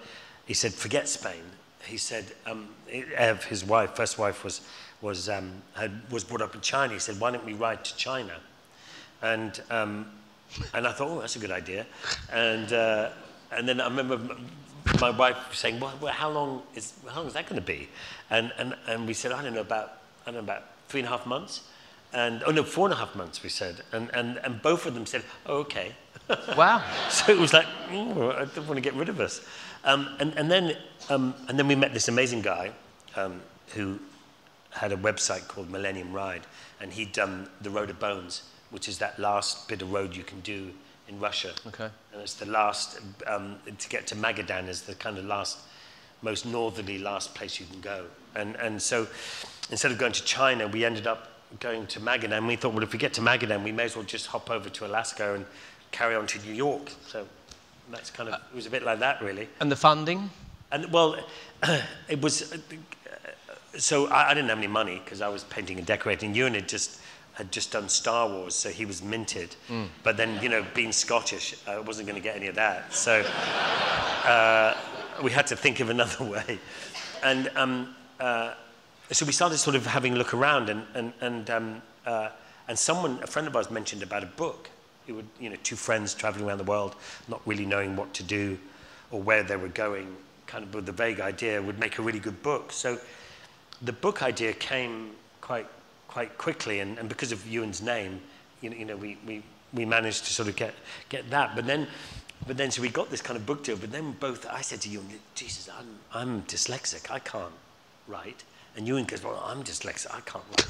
[0.47, 1.43] he said, forget Spain.
[1.89, 4.61] He said, um, Ev, his wife, first wife, was,
[5.01, 6.93] was, um, had, was brought up in China.
[6.93, 8.35] He said, Why don't we ride to China?
[9.23, 10.07] And, um,
[10.75, 11.87] And I thought, oh, that's a good idea.
[12.33, 13.11] And, uh,
[13.53, 14.19] and then I remember
[15.01, 17.89] my wife saying, well, well, how, long is, how long is that going to be?
[18.31, 21.07] And, and, and we said, I don't know, about, I don't know, about three and
[21.07, 21.63] a half months.
[22.13, 23.83] And, oh no, four and a half months, we said.
[23.93, 25.95] And, and, and both of them said, oh, okay.
[26.57, 26.83] Wow.
[27.11, 29.41] So it was like, "Ooh, I don't want to get rid of us.
[29.89, 30.77] Um, and, and, then,
[31.09, 32.73] um, and then we met this amazing guy
[33.17, 33.99] um, who
[34.69, 36.43] had a website called Millennium Ride,
[36.79, 40.25] and he'd done the Road of Bones, which is that last bit of road you
[40.25, 40.73] can do
[41.09, 41.55] in Russia.
[41.69, 41.89] Okay.
[42.13, 45.59] And it's the last, um, to get to Magadan is the kind of last,
[46.21, 48.05] most northerly last place you can go.
[48.37, 49.07] And, and so
[49.71, 52.47] instead of going to China, we ended up going to Magadan.
[52.47, 54.69] We thought, well, if we get to Magadan, we may as well just hop over
[54.69, 55.47] to Alaska and
[55.93, 56.93] carry on to New York.
[57.07, 57.27] So
[57.91, 59.49] that's kind of, it was a bit like that, really.
[59.61, 60.31] And the funding?
[60.71, 61.17] And well,
[62.09, 62.53] it was.
[62.53, 62.59] Uh,
[63.77, 66.35] so I, I didn't have any money because I was painting and decorating.
[66.35, 67.01] Ewan had just
[67.39, 69.55] had just done Star Wars, so he was minted.
[70.03, 72.93] But then, you know, being Scottish, I wasn't going to get any of that.
[72.93, 73.21] So
[74.25, 74.75] uh,
[75.23, 76.59] we had to think of another way.
[77.23, 78.55] And um, uh,
[79.13, 82.31] so we started sort of having a look around, and and and um, uh,
[82.67, 84.69] and someone, a friend of ours, mentioned about a book.
[85.09, 86.95] It would, you know, two friends traveling around the world,
[87.27, 88.59] not really knowing what to do
[89.11, 90.15] or where they were going,
[90.47, 92.71] kind of with the vague idea, would make a really good book.
[92.71, 92.99] So
[93.83, 95.67] the book idea came quite
[96.09, 98.21] quite quickly, and, and because of Ewan's name,
[98.61, 99.43] you know, you know we, we,
[99.75, 100.75] we managed to sort of get
[101.09, 101.57] get that.
[101.57, 101.87] But then,
[102.47, 103.77] but then, so we got this kind of book deal.
[103.77, 107.53] But then both, I said to Ewan, Jesus, I'm I'm dyslexic, I can't
[108.07, 108.45] write.
[108.77, 110.67] And Ewan goes, Well, I'm dyslexic, I can't write.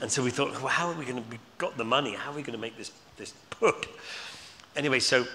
[0.00, 1.30] And so we thought, well, how are we going to?
[1.30, 2.14] We got the money.
[2.14, 3.86] How are we going to make this this book?
[4.76, 5.26] Anyway, so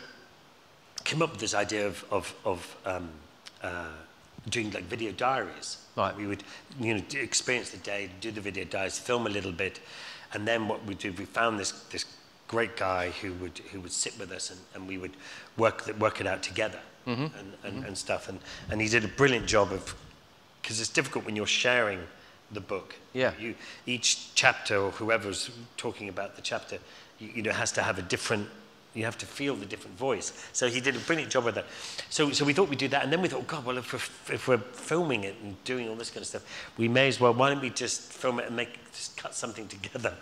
[1.03, 3.09] came up with this idea of, of, of um,
[3.63, 3.85] uh,
[4.49, 5.77] doing like video diaries.
[5.95, 6.15] Right.
[6.15, 6.43] We would,
[6.79, 9.79] you know, experience the day, do the video diaries, film a little bit,
[10.33, 12.05] and then what we did, we found this this
[12.47, 15.17] great guy who would who would sit with us and, and we would
[15.57, 17.31] work the, work it out together and,
[17.63, 18.29] and, and stuff.
[18.29, 19.95] And and he did a brilliant job of
[20.61, 21.99] because it's difficult when you're sharing
[22.51, 22.95] the book.
[23.13, 23.33] Yeah.
[23.39, 26.79] You, each chapter or whoever's talking about the chapter,
[27.19, 28.47] you, you know, has to have a different.
[28.93, 30.33] You have to feel the different voice.
[30.53, 31.65] So he did a brilliant job with that.
[32.09, 34.33] So, so we thought we'd do that, and then we thought, God, well, if we're,
[34.33, 37.31] if we're filming it and doing all this kind of stuff, we may as well.
[37.31, 40.15] Why don't we just film it and make just cut something together?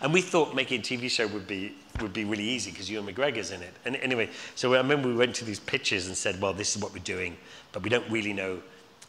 [0.00, 3.12] And we thought making a TV show would be would be really easy because Ewan
[3.12, 3.72] McGregor's in it.
[3.84, 6.82] And anyway, so I remember we went to these pitches and said, well, this is
[6.82, 7.36] what we're doing,
[7.72, 8.60] but we don't really know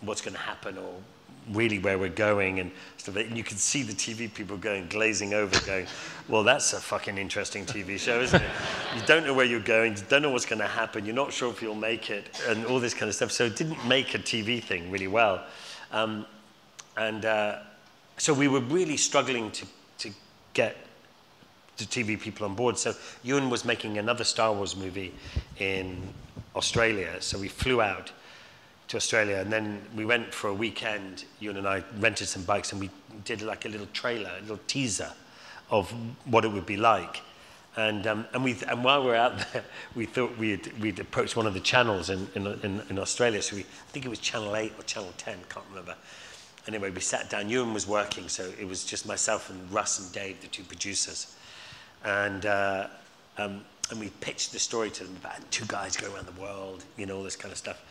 [0.01, 0.93] what's going to happen or
[1.51, 3.15] really where we're going and stuff.
[3.15, 5.87] And you could see the TV people going glazing over, going,
[6.27, 8.49] "Well, that's a fucking interesting TV show, isn't it?
[8.95, 11.33] You don't know where you're going, you don't know what's going to happen, you're not
[11.33, 14.15] sure if you'll make it, and all this kind of stuff." So it didn't make
[14.15, 15.43] a TV thing really well,
[15.91, 16.25] um,
[16.97, 17.59] and uh,
[18.17, 19.65] so we were really struggling to
[19.99, 20.11] to
[20.53, 20.77] get
[21.77, 22.77] the TV people on board.
[22.77, 25.13] So Ewan was making another Star Wars movie
[25.59, 26.01] in
[26.55, 28.11] Australia, so we flew out
[28.87, 31.25] to Australia, and then we went for a weekend.
[31.39, 32.89] Ewan and I rented some bikes, and we
[33.23, 35.11] did like a little trailer, a little teaser
[35.69, 35.91] of
[36.25, 37.21] what it would be like.
[37.77, 39.63] And, um, and, we, and while we were out there,
[39.95, 43.41] we thought we'd, we'd approached one of the channels in, in, in, in Australia.
[43.41, 45.95] So we, I think it was Channel 8 or Channel 10, can't remember.
[46.67, 47.49] Anyway, we sat down.
[47.49, 51.35] Ewan was working, so it was just myself and Russ and Dave, the two producers.
[52.03, 52.87] And, uh,
[53.37, 56.83] um, and we pitched the story to them about two guys going around the world,
[56.97, 57.83] you know, all this kind of stuff.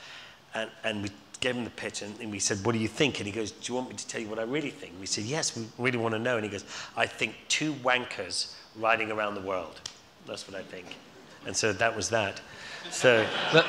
[0.54, 3.18] And, and we gave him the pitch and, and we said, What do you think?
[3.20, 4.94] And he goes, Do you want me to tell you what I really think?
[5.00, 6.36] We said, Yes, we really want to know.
[6.36, 6.64] And he goes,
[6.96, 9.80] I think two wankers riding around the world.
[10.26, 10.96] That's what I think.
[11.46, 12.40] And so that was that.
[12.90, 13.66] So, But,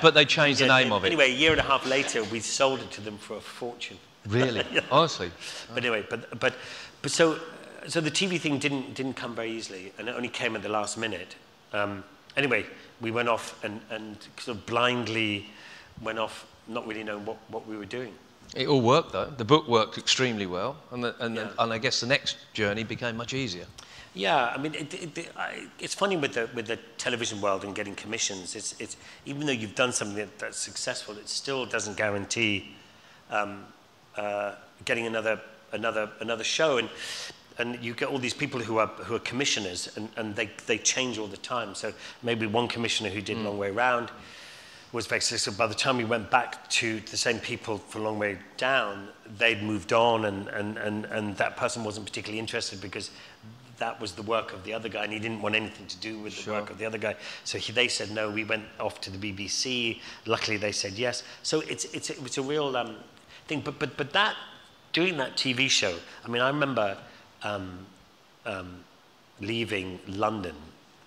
[0.00, 1.08] but they changed the yeah, name of it.
[1.08, 3.98] Anyway, a year and a half later, we sold it to them for a fortune.
[4.28, 4.64] Really?
[4.90, 5.30] Honestly?
[5.74, 6.54] But anyway, but, but,
[7.02, 7.38] but so,
[7.88, 10.68] so the TV thing didn't, didn't come very easily, and it only came at the
[10.68, 11.34] last minute.
[11.72, 12.04] Um,
[12.36, 12.66] anyway,
[13.00, 15.46] we went off and, and sort of blindly
[16.02, 18.14] went off, not really knowing what, what we were doing.
[18.56, 19.26] It all worked though.
[19.26, 22.84] The book worked extremely well, and, the, and, the- and I guess the next journey
[22.84, 23.66] became much easier.
[24.12, 27.64] Yeah, I mean, it, it, it, I, it's funny with the, with the television world
[27.64, 28.56] and getting commissions.
[28.56, 32.74] It's, it's, even though you've done something that, that's successful, it still doesn't guarantee
[33.30, 33.66] um,
[34.16, 35.40] uh, getting another,
[35.72, 36.78] another, another show.
[36.78, 36.88] And,
[37.58, 40.78] and you get all these people who are, who are commissioners, and, and they, they
[40.78, 41.76] change all the time.
[41.76, 41.92] So
[42.24, 44.10] maybe one commissioner who did Long Way Round
[44.92, 45.54] was very successful.
[45.56, 49.08] By the time we went back to the same people for a Long Way Down,
[49.38, 53.10] they'd moved on, and, and, and, and that person wasn't particularly interested because
[53.78, 56.18] that was the work of the other guy, and he didn't want anything to do
[56.18, 57.16] with the work of the other guy.
[57.44, 58.30] So he, they said no.
[58.30, 60.00] We went off to the BBC.
[60.26, 61.22] Luckily, they said yes.
[61.42, 62.96] So it's it's it's a real um,
[63.46, 63.60] thing.
[63.60, 64.36] But but but that
[64.92, 65.96] doing that TV show.
[66.24, 66.98] I mean, I remember
[67.42, 67.86] um,
[68.44, 68.84] um,
[69.40, 70.54] leaving London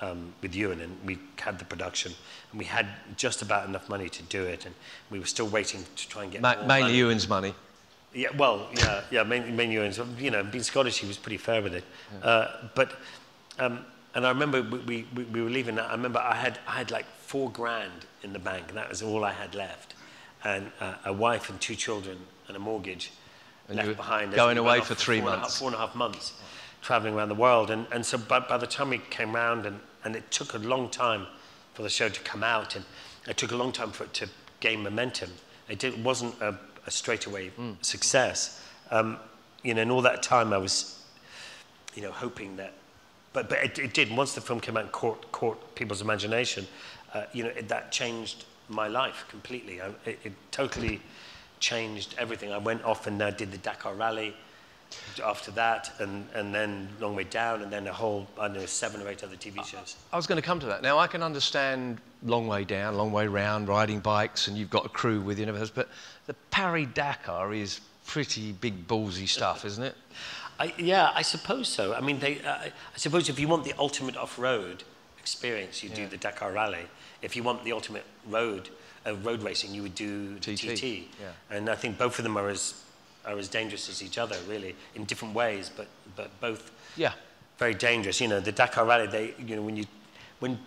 [0.04, 2.12] um, with Ewan, and we had the production,
[2.52, 4.76] and we had just about enough money to do it, and
[5.10, 6.94] we were still waiting to try and get Ma- mainly money.
[6.98, 7.54] Ewan's money.
[8.14, 10.00] Yeah, well, yeah, yeah, mainly, mainly Ewan's.
[10.20, 11.84] You know, being Scottish, he was pretty fair with it.
[12.22, 12.92] Uh, but,
[13.60, 13.80] um,
[14.14, 15.80] and I remember we, we, we were leaving.
[15.80, 19.02] I remember I had, I had like four grand in the bank, and that was
[19.02, 19.96] all I had left.
[20.44, 23.12] And uh, a wife and two children and a mortgage
[23.70, 24.34] And left you were behind.
[24.34, 25.60] going away for three four and a half- months.
[25.60, 26.34] four and a half months,
[26.82, 27.72] traveling around the world.
[27.72, 30.58] And, and so by, by the time we came round, and, and it took a
[30.58, 31.28] long time
[31.74, 32.86] for the show to come out, and
[33.28, 35.32] it took a long time for it to gain momentum.
[35.70, 38.62] It, did, wasn't a, a straightaway success.
[38.92, 39.18] Um,
[39.64, 41.04] you know, in all that time, I was,
[41.96, 42.74] you know, hoping that,
[43.32, 44.16] but, but it, it did.
[44.16, 46.68] Once the film came out and caught, caught people's imagination,
[47.14, 49.82] uh, you know, it, that changed my life completely.
[49.82, 51.02] I, it, it totally
[51.60, 52.52] changed everything.
[52.52, 54.36] I went off and uh, did the Dakar Rally
[55.24, 58.66] after that, and, and then Long Way Down, and then a whole, I don't know,
[58.66, 59.96] seven or eight other TV shows.
[60.12, 60.82] I was going to come to that.
[60.82, 64.86] Now, I can understand long way down, long way round, riding bikes, and you've got
[64.86, 65.90] a crew with you and everything but
[66.26, 69.96] the Paris Dakar is pretty big ballsy stuff, isn't it?
[70.60, 71.94] I, yeah, I suppose so.
[71.94, 74.84] I mean, they, uh, I suppose if you want the ultimate off-road
[75.20, 76.86] experience, you do the Dakar Rally.
[77.22, 78.70] If you want the ultimate road,
[79.06, 80.84] uh, road racing, you would do TT, TT.
[80.84, 81.32] yeah.
[81.50, 82.83] And I think both of them are as,
[83.26, 87.14] are as dangerous as each other, really, in different ways, but, but both Yeah.
[87.58, 88.20] very dangerous.
[88.20, 89.86] You know, the Dakar Rally, they, you know, when you,
[90.40, 90.60] when,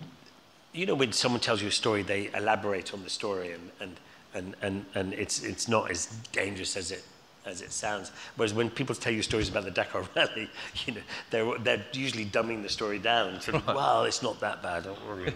[0.73, 3.99] you know, when someone tells you a story, they elaborate on the story, and, and,
[4.33, 7.03] and, and, and it's, it's not as dangerous as it,
[7.47, 8.11] as it sounds.
[8.35, 10.49] Whereas when people tell you stories about the Dakar Rally,
[10.85, 13.39] you know, they're, they're usually dumbing the story down.
[13.41, 15.33] Sort of, well, it's not that bad, don't worry.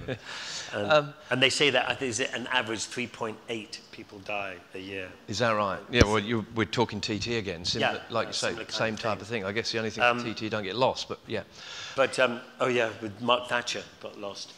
[0.74, 4.80] and, and they say that I think is it an average 3.8 people die a
[4.80, 5.08] year.
[5.28, 5.80] Is that right?
[5.90, 7.64] Yeah, well, you, we're talking TT again.
[7.66, 9.22] Similar, Yeah, like you say, same of type thing.
[9.22, 9.46] of thing.
[9.46, 11.44] I guess the only thing Um, TT don't get lost, but yeah.
[11.96, 14.54] But um, oh yeah, with Mark Thatcher got lost.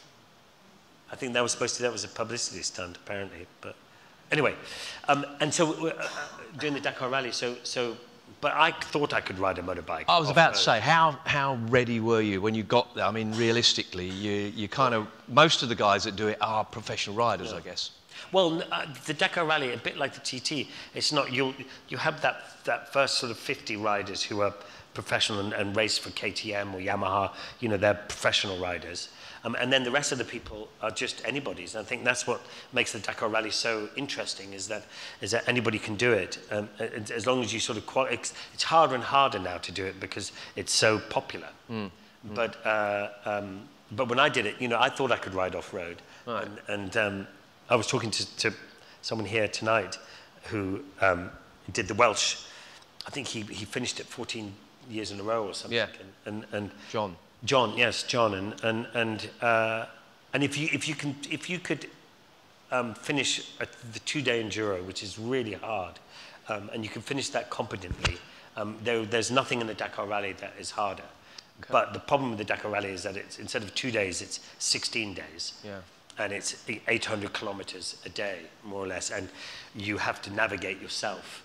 [1.12, 3.46] I think that was supposed to that was a publicity stunt apparently.
[3.60, 3.76] But
[4.32, 4.54] anyway,
[5.08, 6.08] um, and so uh,
[6.58, 7.32] doing the Dakar Rally.
[7.32, 7.96] So so,
[8.40, 10.04] but I thought I could ride a motorbike.
[10.08, 13.06] I was about to say, how, how ready were you when you got there?
[13.06, 16.62] I mean, realistically, you, you kind of, most of the guys that do it are
[16.62, 17.92] professional riders, I guess.
[18.32, 21.54] Well, uh, the Dakar Rally, a bit like the TT, it's not you.
[21.88, 24.54] You have that that first sort of 50 riders who are
[24.92, 27.32] professional and, and race for KTM or Yamaha.
[27.60, 29.08] You know, they're professional riders,
[29.44, 31.74] um, and then the rest of the people are just anybody's.
[31.74, 32.40] And I think that's what
[32.72, 34.84] makes the Dakar Rally so interesting is that
[35.20, 38.14] is that anybody can do it, um, and as long as you sort of quali-
[38.14, 41.48] it's, it's harder and harder now to do it because it's so popular.
[42.34, 45.54] But uh, um, but when I did it, you know, I thought I could ride
[45.54, 46.46] off road, Right.
[46.46, 47.26] and, and um,
[47.68, 48.52] I was talking to, to
[49.02, 49.98] someone here tonight
[50.44, 51.30] who um,
[51.72, 52.36] did the Welsh.
[53.06, 54.52] I think he, he finished it 14
[54.90, 55.76] years in a row or something.
[55.76, 55.88] Yeah.
[56.24, 57.16] And, and, and John.
[57.44, 59.86] John, yes, John, and and and uh,
[60.32, 61.88] and if you if you can if you could
[62.70, 65.98] um, finish a, the two-day enduro, which is really hard,
[66.48, 68.18] um, and you can finish that competently,
[68.56, 71.04] um, there, there's nothing in the Dakar Rally that is harder.
[71.70, 74.40] But the problem with the Dakar Rally is that it's instead of two days, it's
[74.58, 75.60] 16 days.
[75.64, 75.78] Yeah.
[76.16, 79.28] And it's 800 kilometers a day, more or less, and
[79.74, 81.42] you have to navigate yourself.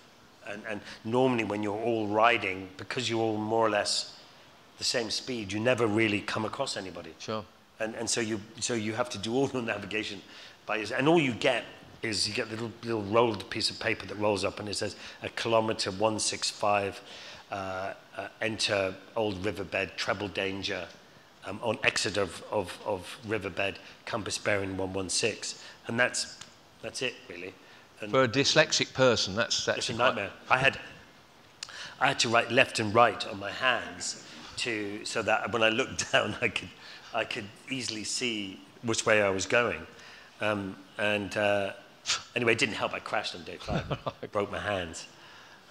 [0.48, 4.19] And, and normally, when you're all riding, because you're all more or less
[4.80, 7.12] the same speed, you never really come across anybody.
[7.18, 7.44] Sure.
[7.80, 10.22] And, and so, you, so you have to do all the navigation
[10.64, 10.98] by yourself.
[10.98, 11.64] And all you get
[12.02, 14.74] is you get a little, little rolled piece of paper that rolls up and it
[14.76, 16.98] says a kilometer 165,
[17.50, 20.86] uh, uh, enter old riverbed, treble danger,
[21.44, 25.60] um, on exit of, of, of riverbed, compass bearing 116.
[25.88, 26.38] And that's,
[26.80, 27.52] that's it, really.
[28.00, 30.30] And For a dyslexic person, that's, that's a nightmare.
[30.48, 30.78] I had,
[32.00, 34.24] I had to write left and right on my hands
[34.64, 36.68] to, so that when I looked down, I could,
[37.14, 39.86] I could easily see which way I was going.
[40.40, 41.72] Um, and uh,
[42.34, 42.94] anyway, it didn't help.
[42.94, 43.84] I crashed on day five,
[44.32, 45.06] broke my hands.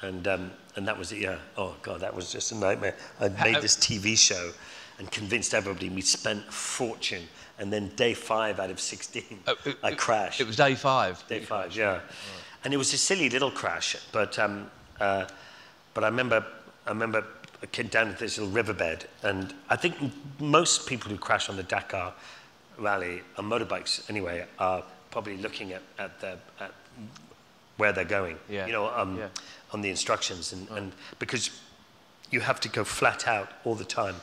[0.02, 1.38] And, um, and that was it, yeah.
[1.58, 2.96] Oh, God, that was just a nightmare.
[3.20, 4.52] I made this TV show
[4.98, 7.24] and convinced everybody we spent a fortune.
[7.58, 10.40] And then day five out of 16, Oh, it- I crashed.
[10.40, 11.26] It was day five.
[11.28, 12.00] Day five, yeah.
[12.64, 15.26] And it was a silly little crash, but um, uh,
[15.94, 16.46] but I remember
[16.86, 17.24] I remember
[17.90, 19.96] Down to this little riverbed, and I think
[20.40, 22.14] most people who crash on the Dakar
[22.78, 26.72] Rally on motorbikes anyway are probably looking at at, the, at
[27.78, 28.38] where they're going.
[28.50, 28.66] Yeah.
[28.66, 29.28] You know, um, Yeah.
[29.74, 31.50] on the instructions, and, and because
[32.32, 34.16] you have to go flat out all the time.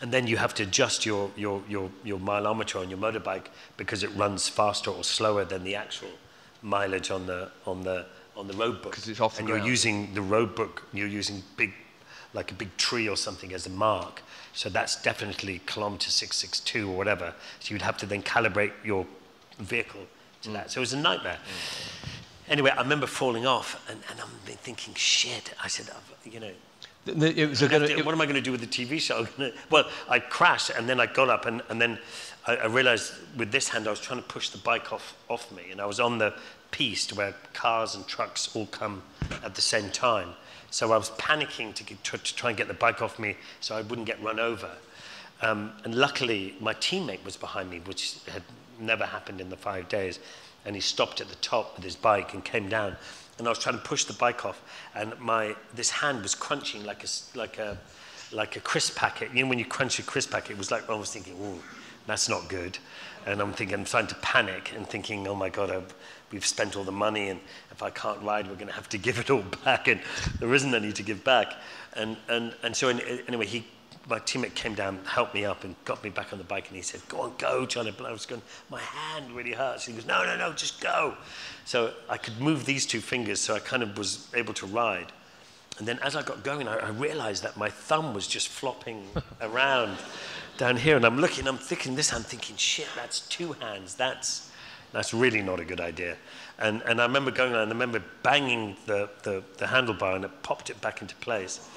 [0.00, 3.46] And then you have to adjust your, your, your, your mileometer on your motorbike
[3.78, 6.10] because it runs faster or slower than the actual
[6.62, 8.04] mileage on the, on the,
[8.36, 8.92] on the road book.
[8.92, 11.72] 'Cause it's off the and you're using the road book, you're using big
[12.34, 14.22] like a big tree or something as a mark.
[14.52, 17.34] So that's definitely kilometer 662 or whatever.
[17.60, 19.06] So you'd have to then calibrate your
[19.58, 20.00] vehicle
[20.42, 20.70] to that.
[20.70, 21.38] So it was a nightmare.
[22.48, 25.52] Anyway, I remember falling off and, and I'm thinking, shit.
[25.62, 25.90] I said,
[26.24, 26.50] you know,
[27.06, 27.96] It was a I have good.
[27.98, 29.26] to- what am I going to do with the TV show?
[29.70, 31.98] Well, I crashed and then I got up and, and then
[32.46, 35.50] I, I realized with this hand I was trying to push the bike off, off
[35.52, 36.34] me and I was on the
[36.70, 39.02] piste where cars and trucks all come
[39.44, 40.30] at the same time.
[40.76, 43.74] So I was panicking to, get, to, try and get the bike off me so
[43.74, 44.68] I wouldn't get run over.
[45.40, 48.42] Um, and luckily, my teammate was behind me, which had
[48.78, 50.18] never happened in the five days.
[50.66, 52.94] And he stopped at the top with his bike and came down.
[53.38, 54.60] And I was trying to push the bike off,
[54.94, 57.78] and my this hand was crunching like a like a
[58.30, 59.30] like a crisp packet.
[59.32, 61.58] You know, when you crunch a crisp packet, it was like I was thinking, "Ooh,
[62.06, 62.78] that's not good."
[63.26, 65.94] And I'm thinking, I'm starting to panic and thinking, "Oh my God, I've,
[66.32, 68.98] we've spent all the money, and if I can't ride, we're going to have to
[69.06, 70.00] give it all back, and
[70.40, 71.54] there isn't any to give back."
[71.94, 73.66] And and and so in, anyway, he
[74.08, 76.68] my teammate came down, helped me up, and got me back on the bike.
[76.68, 77.92] And he said, "Go on, go, Johnny.
[77.96, 81.14] But I was going, "My hand really hurts." He goes, "No, no, no, just go."
[81.64, 85.12] So I could move these two fingers, so I kind of was able to ride.
[85.78, 89.06] And then as I got going, I, I realized that my thumb was just flopping
[89.40, 89.98] around
[90.56, 90.96] down here.
[90.96, 93.94] And I'm looking, I'm thinking this, I'm thinking, shit, that's two hands.
[93.94, 94.45] That's
[94.92, 96.16] that's really not a good idea.
[96.58, 100.42] And and I remember going around, I remember banging the, the, the handlebar, and it
[100.42, 101.68] popped it back into place.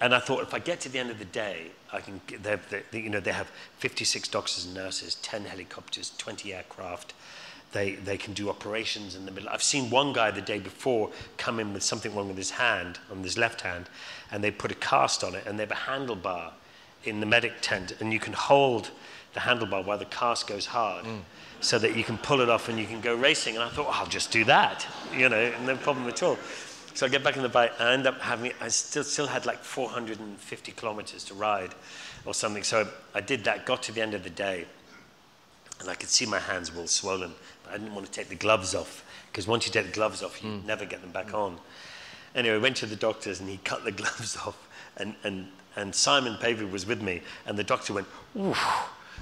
[0.00, 2.20] And I thought, if I get to the end of the day, I can.
[2.42, 2.58] They,
[2.90, 7.14] they, you know, they have 56 doctors and nurses, 10 helicopters, 20 aircraft.
[7.72, 9.48] They they can do operations in the middle.
[9.48, 12.98] I've seen one guy the day before come in with something wrong with his hand,
[13.10, 13.88] on his left hand,
[14.30, 16.52] and they put a cast on it, and they have a handlebar
[17.04, 18.90] in the medic tent, and you can hold
[19.34, 21.04] the handlebar while the cast goes hard.
[21.04, 21.20] Mm.
[21.62, 23.54] So that you can pull it off and you can go racing.
[23.54, 26.36] And I thought, oh, I'll just do that, you know, no problem at all.
[26.94, 27.72] So I get back in the bike.
[27.80, 31.74] I end up having, I still, still had like 450 kilometers to ride
[32.24, 32.62] or something.
[32.62, 34.66] So I did that, got to the end of the day,
[35.80, 37.32] and I could see my hands were all swollen.
[37.64, 40.22] But I didn't want to take the gloves off because once you take the gloves
[40.22, 40.66] off, you hmm.
[40.66, 41.56] never get them back on.
[42.34, 44.68] Anyway, I went to the doctor's and he cut the gloves off.
[44.98, 48.54] And, and, and Simon Pavey was with me, and the doctor went, ooh.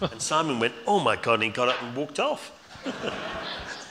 [0.01, 2.53] And Simon went, oh my God, and he got up and walked off.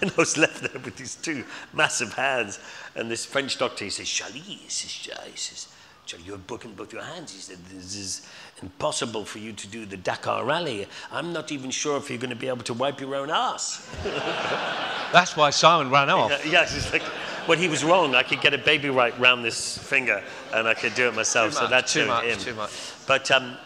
[0.02, 1.43] And I was left there with these two
[1.74, 2.60] massive hands.
[2.95, 5.67] And this French doctor, he says, Charlie, he says, Charlie, he says,
[6.06, 7.34] Charlie, you're broken both your hands.
[7.34, 8.28] He said, this is
[8.62, 10.88] impossible for you to do the Dakar rally.
[11.12, 13.88] I'm not even sure if you're going to be able to wipe your own ass.
[15.12, 16.32] That's why Simon ran off.
[16.32, 17.04] Yeah, yes, it's like,
[17.48, 18.15] well, he was wrong.
[18.15, 21.50] I could get a baby right round this finger and I could do it myself.
[21.50, 22.39] Too so much, that's too much, him.
[22.39, 22.72] too much.
[23.06, 23.58] But, um,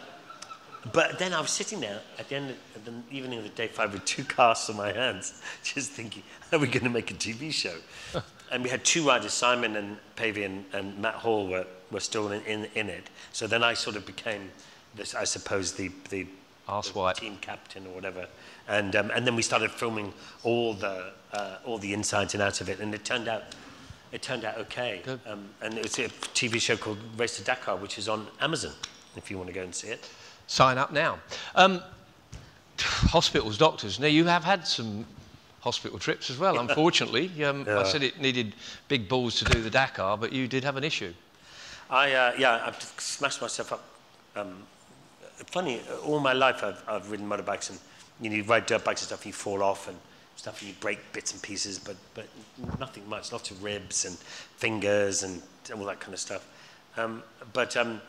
[0.91, 3.67] but then I was sitting there at the end of the evening of the day
[3.67, 7.13] five with two casts on my hands, just thinking, are we going to make a
[7.13, 7.75] TV show?
[8.51, 12.31] and we had two riders, Simon and Pavey and, and Matt Hall were, were still
[12.31, 13.09] in, in, in it.
[13.31, 14.51] So then I sort of became,
[14.93, 16.27] this, I suppose, the, the,
[16.67, 18.27] the team captain or whatever.
[18.67, 22.59] And, um, and then we started filming all the, uh, all the insides and outs
[22.61, 22.79] of it.
[22.79, 23.43] And it turned out,
[24.11, 25.01] it turned out okay.
[25.25, 28.73] Um, and it's a TV show called Race to Dakar, which is on Amazon,
[29.15, 30.09] if you want to go and see it.
[30.47, 31.19] Sign up now.
[31.55, 31.81] Um,
[32.79, 33.99] hospitals, doctors.
[33.99, 35.05] Now, you have had some
[35.61, 37.43] hospital trips as well, unfortunately.
[37.43, 38.53] Um, I said it needed
[38.89, 41.13] big balls to do the Dakar, but you did have an issue.
[41.89, 43.83] I, uh, yeah, I've smashed myself up.
[44.35, 44.63] Um,
[45.47, 47.79] funny, all my life I've, I've ridden motorbikes and
[48.21, 49.97] you, know, you ride dirt bikes and stuff, and you fall off and
[50.35, 52.27] stuff, and you break bits and pieces, but, but
[52.79, 53.31] nothing much.
[53.31, 55.41] Lots of ribs and fingers and
[55.75, 56.47] all that kind of stuff.
[56.97, 58.01] Um, but um,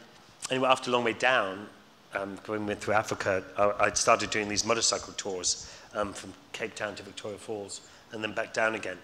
[0.50, 1.68] anyway, after a long way down,
[2.14, 6.94] um, went through Africa, I, I started doing these motorcycle tours um, from Cape Town
[6.96, 7.80] to Victoria Falls
[8.12, 8.98] and then back down again.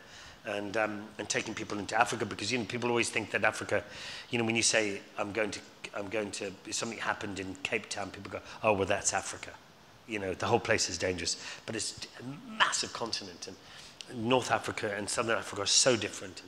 [0.47, 3.85] And, um, and taking people into Africa because you know people always think that Africa,
[4.31, 5.61] you know, when you say I'm going to,
[5.95, 9.51] I'm going to, something happened in Cape Town, people go, oh well, that's Africa.
[10.09, 14.95] You know, the whole place is dangerous, but it's a massive continent, and North Africa
[14.97, 16.41] and Southern Africa are so different,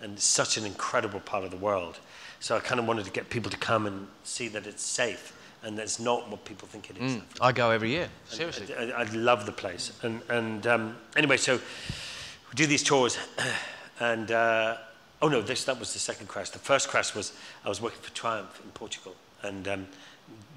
[0.00, 1.98] and, and such an incredible part of the world.
[2.40, 5.33] So I kind of wanted to get people to come and see that it's safe,
[5.64, 7.18] and that's not what people think it is.
[7.40, 8.74] I go every year, seriously.
[8.74, 9.92] I, I love the place.
[10.02, 13.18] And, and um, anyway, so we do these tours,
[14.00, 14.76] and uh,
[15.22, 16.50] oh no, this that was the second crash.
[16.50, 17.32] The first crash was
[17.64, 19.86] I was working for Triumph in Portugal and um,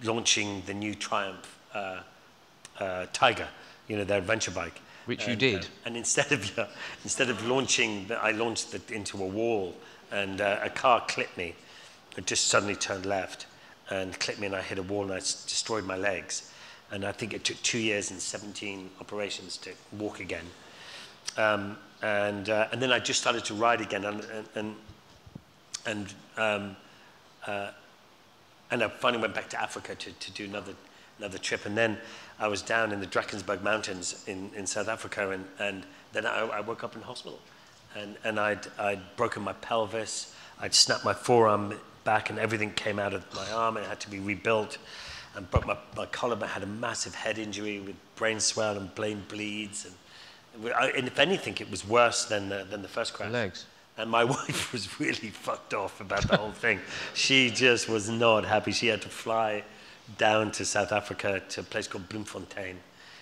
[0.03, 2.01] launching the new Triumph uh,
[2.79, 3.47] uh, Tiger,
[3.87, 4.81] you know, their adventure bike.
[5.05, 5.63] Which you did.
[5.63, 6.59] uh, and instead of
[7.03, 9.73] instead of launching, the- I launched it into a wall,
[10.11, 11.55] and uh, a car clipped me.
[12.17, 13.45] It just suddenly turned left
[13.89, 16.51] and clipped me, and I hit a wall, and I destroyed my legs.
[16.91, 20.45] And I think it took two years and 17 operations to walk again.
[21.35, 24.23] Um, and uh, and then I just started to ride again, and
[24.55, 24.75] and
[25.87, 26.75] and, um,
[27.47, 27.71] uh,
[28.69, 30.73] and I finally went back to Africa to, to do another,
[31.17, 31.65] another trip.
[31.65, 31.97] And then
[32.39, 36.41] I was down in the Drakensberg Mountains in, in South Africa, and, and then I,
[36.41, 37.39] I woke up in hospital.
[37.95, 41.73] And, and I'd, I'd broken my pelvis, I'd snapped my forearm
[42.07, 44.77] back, and everything came out of my arm, and it had to be rebuilt.
[45.35, 49.23] And broke my, my collarbone, had a massive head injury with brain swell and brain
[49.27, 49.85] bleeds.
[49.85, 53.31] And, and if anything, it was worse than the, than the first crash.
[53.31, 53.65] Legs.
[53.97, 56.79] And my wife was really fucked off about the whole thing.
[57.13, 58.71] She just was not happy.
[58.71, 59.63] She had to fly
[60.17, 62.77] down to South Africa to a place called Bloemfontein,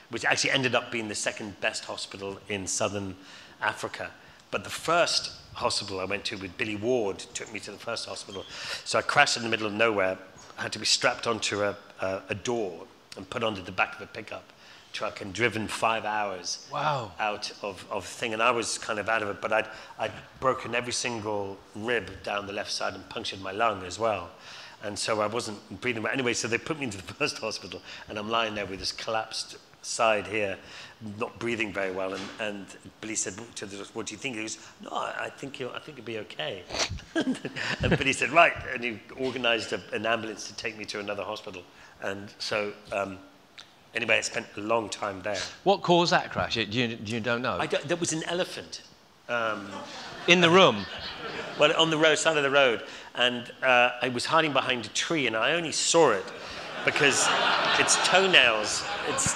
[0.10, 3.16] which actually ended up being the second best hospital in southern
[3.62, 4.12] Africa.
[4.56, 8.06] But the first hospital I went to with Billy Ward took me to the first
[8.08, 8.46] hospital.
[8.86, 10.18] So I crashed in the middle of nowhere.
[10.58, 12.88] I had to be strapped onto a, a, a door
[13.18, 14.46] and put onto the back of a pickup
[14.94, 17.12] truck and driven five hours Wow.
[17.20, 18.32] out of, of thing.
[18.32, 19.68] And I was kind of out of it, but I'd,
[20.00, 24.30] I'd broken every single rib down the left side and punctured my lung as well.
[24.84, 26.14] And so I wasn't breathing well.
[26.14, 28.94] Anyway, so they put me into the first hospital, and I'm lying there with this
[28.94, 30.58] collapsed side here,
[31.20, 32.14] not breathing very well.
[32.14, 32.66] And, and
[33.02, 34.36] Billy said to the what do you think?
[34.36, 36.64] He goes, no, I I think you'll, I think you'll be okay.
[37.16, 38.54] and Billy said, right.
[38.74, 41.62] And he organized a, an ambulance to take me to another hospital.
[42.02, 43.20] And so, um,
[43.94, 45.40] anyway, I spent a long time there.
[45.64, 46.58] What caused that crash?
[46.58, 47.58] You, you, don't know?
[47.60, 48.82] I don't, there was an elephant.
[49.30, 49.68] Um,
[50.28, 50.86] In the room?
[51.60, 52.84] well, on the road, side of the road,
[53.16, 56.26] and uh, I was hiding behind a tree, and I only saw it
[56.86, 57.28] because
[57.80, 59.36] its toenails, its,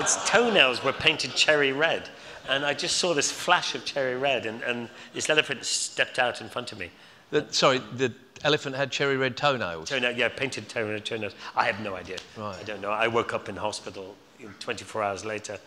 [0.00, 2.08] its toenails were painted cherry red,
[2.48, 6.40] and I just saw this flash of cherry red, and, and this elephant stepped out
[6.40, 6.90] in front of me.
[7.30, 8.12] The, sorry, the
[8.44, 9.88] elephant had cherry red toenails.
[9.88, 11.34] Toenail, yeah, painted toenail, toenails.
[11.56, 12.18] I have no idea.
[12.36, 12.56] Right.
[12.58, 12.90] I don't know.
[12.90, 14.14] I woke up in hospital
[14.60, 15.58] 24 hours later,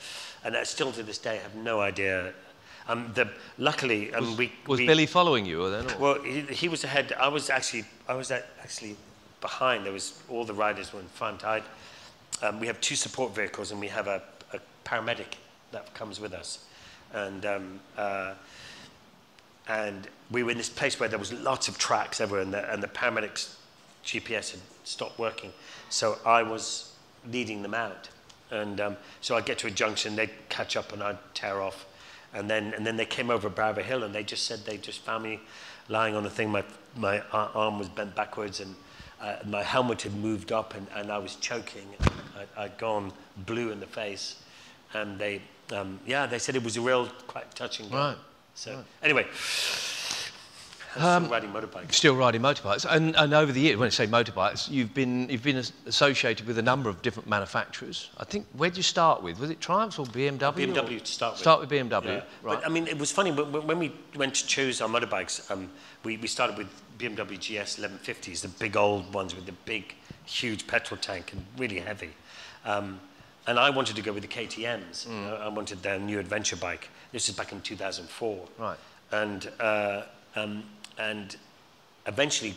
[0.44, 2.34] and I still to this day have no idea.
[2.88, 5.92] Um, the, luckily, um, we Was we, Billy following you or then?
[5.92, 5.98] Or?
[6.00, 7.14] Well, he, he was ahead.
[7.20, 8.96] I was actually, I was actually
[9.42, 9.86] behind.
[9.86, 11.44] There was all the riders were in front.
[11.44, 11.64] I'd,
[12.42, 14.22] um, we have two support vehicles, and we have a,
[14.54, 15.36] a paramedic
[15.72, 16.66] that comes with us,
[17.14, 18.34] and um, uh,
[19.68, 22.72] and we were in this place where there was lots of tracks everywhere, and the,
[22.72, 23.56] and the paramedics'
[24.06, 25.52] GPS had stopped working.
[25.90, 26.94] So I was
[27.30, 28.10] leading them out,
[28.52, 31.86] and um, so I'd get to a junction, they'd catch up, and I'd tear off,
[32.34, 35.00] and then and then they came over Brava Hill, and they just said they just
[35.00, 35.40] found me
[35.90, 36.50] lying on a thing.
[36.50, 36.64] My
[36.96, 38.76] my arm was bent backwards, and
[39.22, 41.88] uh, my helmet had moved up, and, and I was choking.
[42.58, 43.12] I, I'd gone
[43.46, 44.42] blue in the face,
[44.94, 45.42] and they
[45.72, 47.88] um, yeah they said it was a real quite touching.
[47.90, 47.98] game.
[47.98, 48.18] Right.
[48.56, 49.26] So anyway,
[50.96, 51.94] I'm still riding motorbikes.
[51.94, 55.44] Still riding motorbikes, and, and over the years, when I say motorbikes, you've been you've
[55.44, 58.10] been associated with a number of different manufacturers.
[58.18, 59.40] I think where did you start with?
[59.40, 60.40] Was it Triumphs or BMW?
[60.40, 61.40] BMW or- to start with.
[61.42, 62.12] Start with BMW, Yeah.
[62.16, 62.24] right?
[62.44, 65.50] But I mean, it was funny when, when we went to choose our motorbikes.
[65.52, 65.70] Um,
[66.04, 66.68] we, we started with
[66.98, 69.96] BMW GS 1150s, the big old ones with the big,
[70.26, 72.10] huge petrol tank and really heavy.
[72.66, 73.00] Um,
[73.46, 75.06] and I wanted to go with the KTM's.
[75.06, 75.32] Mm.
[75.32, 76.90] Uh, I wanted their new adventure bike.
[77.12, 78.46] This is back in 2004.
[78.60, 78.78] Right.
[79.12, 80.02] And uh,
[80.36, 80.64] um,
[80.98, 81.36] and
[82.06, 82.56] eventually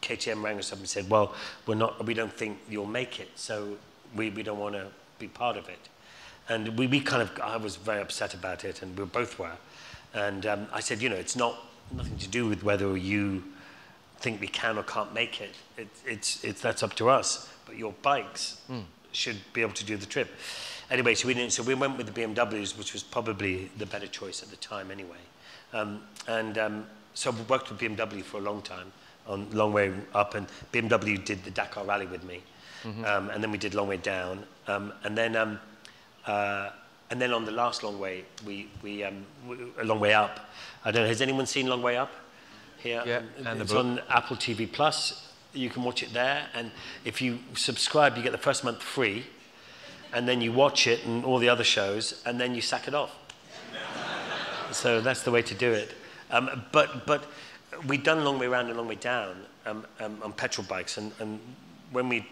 [0.00, 1.34] KTM rang us up and said, well,
[1.66, 3.76] we're not, we don't think you'll make it, so
[4.14, 4.88] we, we don't want to
[5.18, 5.88] be part of it.
[6.48, 9.56] And we, we kind of, I was very upset about it, and we both were.
[10.14, 11.56] And um, I said, you know, it's not
[11.92, 13.44] nothing to do with whether you
[14.22, 15.54] think we can or can't make it.
[15.76, 17.48] it it's, it's, that's up to us.
[17.66, 18.60] But your bikes
[19.12, 20.28] should be able to do the trip.
[20.90, 24.06] Anyway, so we, didn't, so we went with the BMWs, which was probably the better
[24.06, 25.22] choice at the time anyway.
[25.72, 28.92] Um, and um, so we worked with BMW for a long time,
[29.26, 32.42] on long way up, and BMW did the Dakar Rally with me,
[33.04, 35.58] um, and then we did long way down, um, and then um,
[36.26, 36.70] uh,
[37.10, 40.50] and then on the last long way, we we um, w- a long way up.
[40.84, 41.08] I don't know.
[41.08, 42.10] Has anyone seen Long Way Up?
[42.82, 45.28] Here, Yeah, and the it's on Apple TV Plus.
[45.52, 46.70] You can watch it there, and
[47.04, 49.26] if you subscribe, you get the first month free,
[50.12, 52.94] and then you watch it and all the other shows, and then you sack it
[52.94, 53.16] off.
[54.72, 55.94] So that's the way to do it.
[56.30, 57.26] Um, but, but
[57.86, 60.96] we'd done long way round and long way down um, um, on petrol bikes.
[60.96, 61.38] And, and
[61.90, 62.26] when we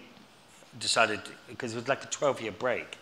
[0.78, 2.96] decided, because it was like a 12 year break,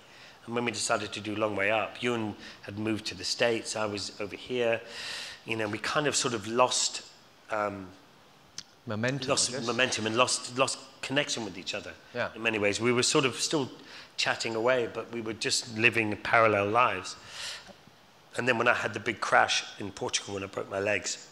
[0.47, 3.77] and when we decided to do long way up, Ewan had moved to the States,
[3.77, 4.81] I was over here.
[5.45, 7.03] You know, we kind of sort of lost,
[7.51, 7.87] um,
[8.87, 9.29] Momentum.
[9.29, 12.31] Lost momentum and lost, lost connection with each other Yeah.
[12.35, 12.81] in many ways.
[12.81, 13.71] We were sort of still
[14.17, 17.15] chatting away, but we were just living parallel lives.
[18.39, 21.29] And then when I had the big crash in Portugal when I broke my legs,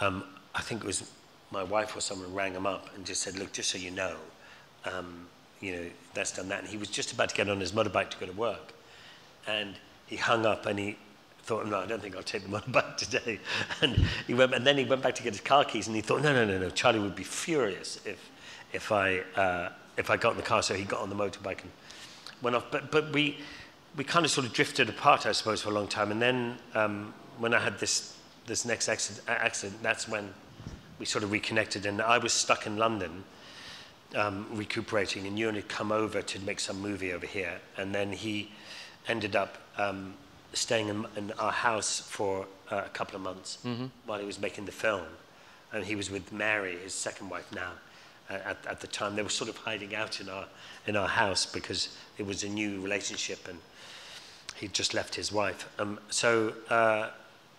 [0.00, 1.08] um, I think it was
[1.52, 4.16] my wife or someone rang him up and just said, look, just so you know,
[4.86, 5.28] um,
[5.60, 6.60] you know, that's done that.
[6.60, 8.72] And he was just about to get on his motorbike to go to work.
[9.46, 10.96] And he hung up and he
[11.50, 13.40] thought, no, I don't think I'll take the motorbike today.
[13.82, 13.96] And,
[14.28, 16.22] he went, and then he went back to get his car keys and he thought,
[16.22, 18.30] no, no, no, no, Charlie would be furious if,
[18.72, 20.62] if, I, uh, if I got in the car.
[20.62, 21.72] So he got on the motorbike and
[22.40, 22.66] went off.
[22.70, 23.38] But, but we,
[23.96, 26.12] we kind of sort of drifted apart, I suppose, for a long time.
[26.12, 30.32] And then um, when I had this, this next accident, accident, that's when
[31.00, 31.84] we sort of reconnected.
[31.84, 33.24] And I was stuck in London
[34.14, 37.60] um, recuperating, and Ewan had come over to make some movie over here.
[37.76, 38.52] And then he
[39.08, 40.14] ended up um,
[40.52, 43.86] staying in, in, our house for uh, a couple of months mm-hmm.
[44.06, 45.06] while he was making the film.
[45.72, 47.72] And he was with Mary, his second wife now,
[48.28, 49.14] uh, at, at the time.
[49.14, 50.46] They were sort of hiding out in our,
[50.86, 53.58] in our house because it was a new relationship and
[54.56, 55.68] he'd just left his wife.
[55.78, 57.10] Um, so, uh,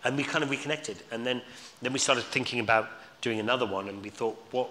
[0.04, 0.98] and we kind of reconnected.
[1.10, 1.42] And then,
[1.80, 2.90] then we started thinking about
[3.20, 4.68] doing another one, and we thought, what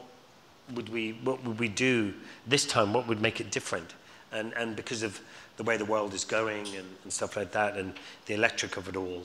[0.73, 2.13] would we, what would we do
[2.45, 2.93] this time?
[2.93, 3.93] What would make it different?
[4.31, 5.19] And, and because of
[5.57, 7.93] the way the world is going and, and stuff like that, and
[8.25, 9.23] the electric of it all,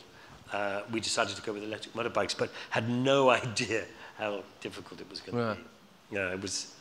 [0.53, 3.85] uh, we decided to go with electric motorbikes, but had no idea
[4.19, 6.17] how difficult it was going to be.
[6.17, 6.73] Yeah, it was.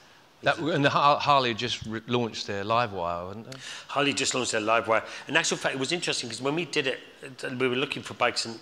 [0.44, 3.56] That, and the Harley just launched their Livewire, wasn't it?
[3.88, 5.04] Harley just launched their Livewire.
[5.28, 7.00] In actual fact, it was interesting because when we did it,
[7.58, 8.56] we were looking for bikes in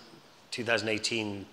[0.52, 1.46] 2018,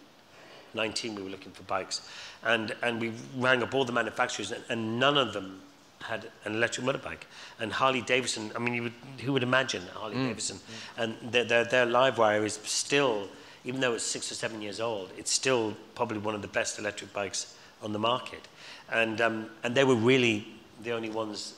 [0.75, 2.09] 19, we were looking for bikes.
[2.45, 5.61] And, and we rang up all the manufacturers, and, and none of them
[6.03, 7.23] had an electric motorbike.
[7.59, 10.29] And Harley Davidson, I mean, would, who would imagine Harley mm.
[10.29, 10.57] Davidson?
[10.57, 11.03] Mm.
[11.03, 13.29] And their, their, their Livewire is still,
[13.65, 16.79] even though it's six or seven years old, it's still probably one of the best
[16.79, 18.49] electric bikes on the market.
[18.91, 20.47] And, um, and they were really
[20.83, 21.55] the only ones.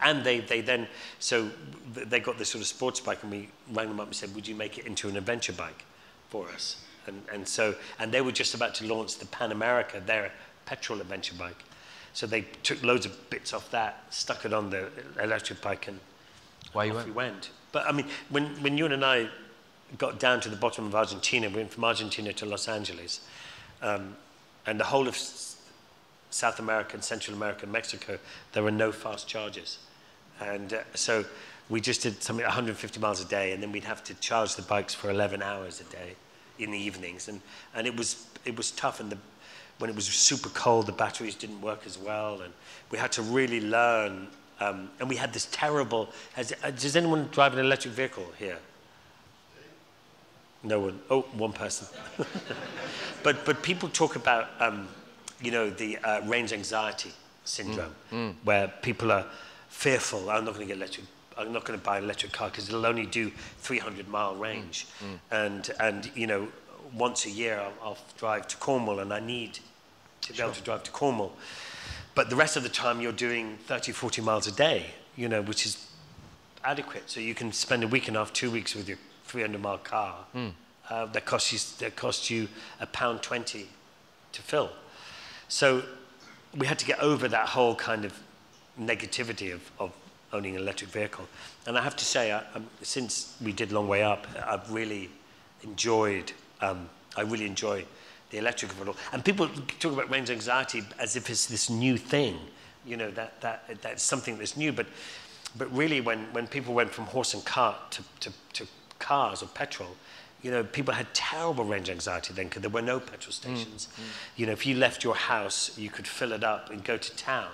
[0.00, 0.86] And they, they then,
[1.18, 1.50] so
[1.92, 4.46] they got this sort of sports bike, and we rang them up and said, Would
[4.46, 5.84] you make it into an adventure bike
[6.30, 6.84] for us?
[7.06, 10.30] And, and so, and they were just about to launch the Pan America, their
[10.66, 11.64] petrol adventure bike.
[12.12, 14.88] So they took loads of bits off that, stuck it on the
[15.22, 16.00] electric bike, and
[16.72, 17.06] Why off went?
[17.06, 17.50] we went.
[17.72, 19.28] But I mean, when, when Ewan and I
[19.96, 23.20] got down to the bottom of Argentina, we went from Argentina to Los Angeles,
[23.82, 24.16] um,
[24.66, 25.16] and the whole of
[26.30, 28.18] South America and Central America and Mexico,
[28.52, 29.78] there were no fast chargers.
[30.40, 31.24] And uh, so
[31.68, 34.62] we just did something 150 miles a day, and then we'd have to charge the
[34.62, 36.14] bikes for 11 hours a day
[36.58, 37.40] in the evenings, and,
[37.74, 39.00] and it was it was tough.
[39.00, 39.18] And the,
[39.78, 42.52] when it was super cold, the batteries didn't work as well, and
[42.90, 44.28] we had to really learn.
[44.60, 46.08] Um, and we had this terrible.
[46.34, 48.58] Has, uh, does anyone drive an electric vehicle here?
[50.64, 51.00] No one.
[51.08, 51.86] Oh, one person.
[53.22, 54.88] but but people talk about um,
[55.40, 57.12] you know the uh, range anxiety
[57.44, 58.34] syndrome, mm, mm.
[58.42, 59.26] where people are
[59.68, 60.28] fearful.
[60.28, 61.06] I'm not going to get electric
[61.38, 64.86] I'm not going to buy an electric car because it'll only do 300 mile range.
[65.00, 65.18] Mm, mm.
[65.30, 66.48] And, and, you know,
[66.92, 69.60] once a year I'll, I'll, drive to Cornwall and I need
[70.22, 70.46] to be sure.
[70.46, 71.32] able to drive to Cornwall.
[72.14, 75.40] But the rest of the time you're doing 30, 40 miles a day, you know,
[75.42, 75.86] which is
[76.64, 77.04] adequate.
[77.06, 79.78] So you can spend a week and a half, two weeks with your 300 mile
[79.78, 80.16] car.
[80.34, 80.52] Mm.
[80.90, 82.48] Uh, that costs you that costs you
[82.80, 83.68] a pound 20
[84.32, 84.70] to fill.
[85.48, 85.82] So
[86.56, 88.18] we had to get over that whole kind of
[88.80, 89.92] negativity of, of
[90.32, 91.26] owning an electric vehicle.
[91.66, 95.10] And I have to say, I, um, since we did Long Way Up, I've really
[95.62, 97.84] enjoyed, um, I really enjoy
[98.30, 98.96] the electric of.
[99.12, 99.48] And people
[99.78, 102.38] talk about range anxiety as if it's this new thing,
[102.86, 104.72] you know, that, that, that's something that's new.
[104.72, 104.86] But,
[105.56, 108.66] but really, when, when people went from horse and cart to, to, to
[108.98, 109.96] cars or petrol,
[110.42, 113.88] you know, people had terrible range anxiety then because there were no petrol mm, stations.
[113.92, 114.06] Mm, mm.
[114.36, 117.16] You know, if you left your house, you could fill it up and go to
[117.16, 117.50] town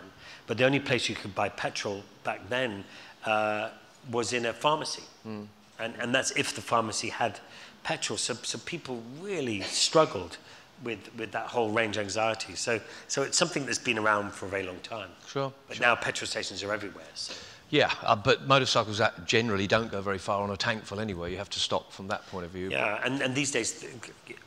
[0.46, 2.84] but the only place you could buy petrol back then
[3.24, 3.70] uh,
[4.10, 5.02] was in a pharmacy.
[5.26, 5.46] Mm.
[5.78, 7.40] And, and that's if the pharmacy had
[7.82, 8.16] petrol.
[8.16, 10.36] So, so people really struggled
[10.82, 12.54] with, with that whole range anxiety.
[12.54, 15.10] So, so it's something that's been around for a very long time.
[15.26, 15.52] Sure.
[15.68, 15.86] But sure.
[15.86, 17.04] now petrol stations are everywhere.
[17.14, 17.34] So.
[17.70, 21.32] Yeah, uh, but motorcycles generally don't go very far on a tank full anyway.
[21.32, 22.70] You have to stop from that point of view.
[22.70, 23.84] Yeah, and, and these days,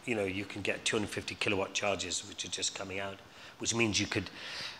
[0.05, 3.17] you know, you can get 250 kilowatt charges, which are just coming out,
[3.59, 4.30] which means you could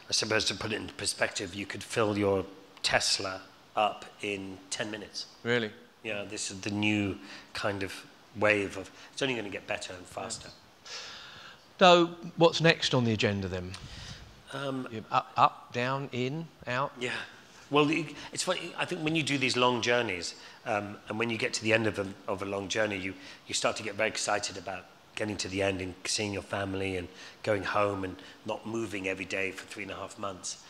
[0.09, 2.45] I suppose to put it into perspective, you could fill your
[2.81, 3.41] Tesla
[3.75, 5.25] up in 10 minutes.
[5.43, 5.71] Really?
[6.03, 7.17] Yeah, this is the new
[7.53, 7.93] kind of
[8.39, 10.49] wave of, it's only going to get better and faster.
[11.80, 13.71] So what's next on the agenda then?
[14.53, 16.91] Um, up, up, down, in, out?
[16.99, 17.11] Yeah.
[17.69, 18.73] Well, it's funny.
[18.78, 21.73] I think when you do these long journeys, um, and when you get to the
[21.73, 23.13] end of a, of a long journey, you,
[23.45, 26.95] you start to get very excited about getting to the end and seeing your family
[26.95, 27.07] and
[27.43, 28.15] going home and
[28.45, 30.63] not moving every day for three and a half months.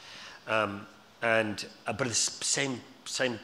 [0.47, 0.87] Um,
[1.21, 3.39] and uh, but the same same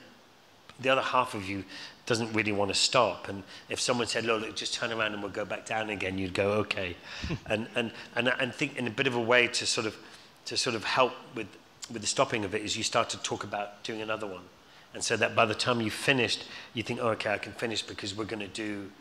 [0.80, 1.64] the other half of you
[2.06, 3.30] doesn't really want to stop.
[3.30, 6.34] And if someone said, "Look, just turn around and we'll go back down again," you'd
[6.34, 6.96] go, "Okay,"
[7.46, 9.98] and and and and think in a bit of a way to sort of
[10.46, 11.48] to sort of help with
[11.92, 14.44] with the stopping of it is you start to talk about doing another one.
[14.94, 17.82] And so that by the time you've finished, you think, oh, okay, I can finish
[17.82, 18.92] because we're going to do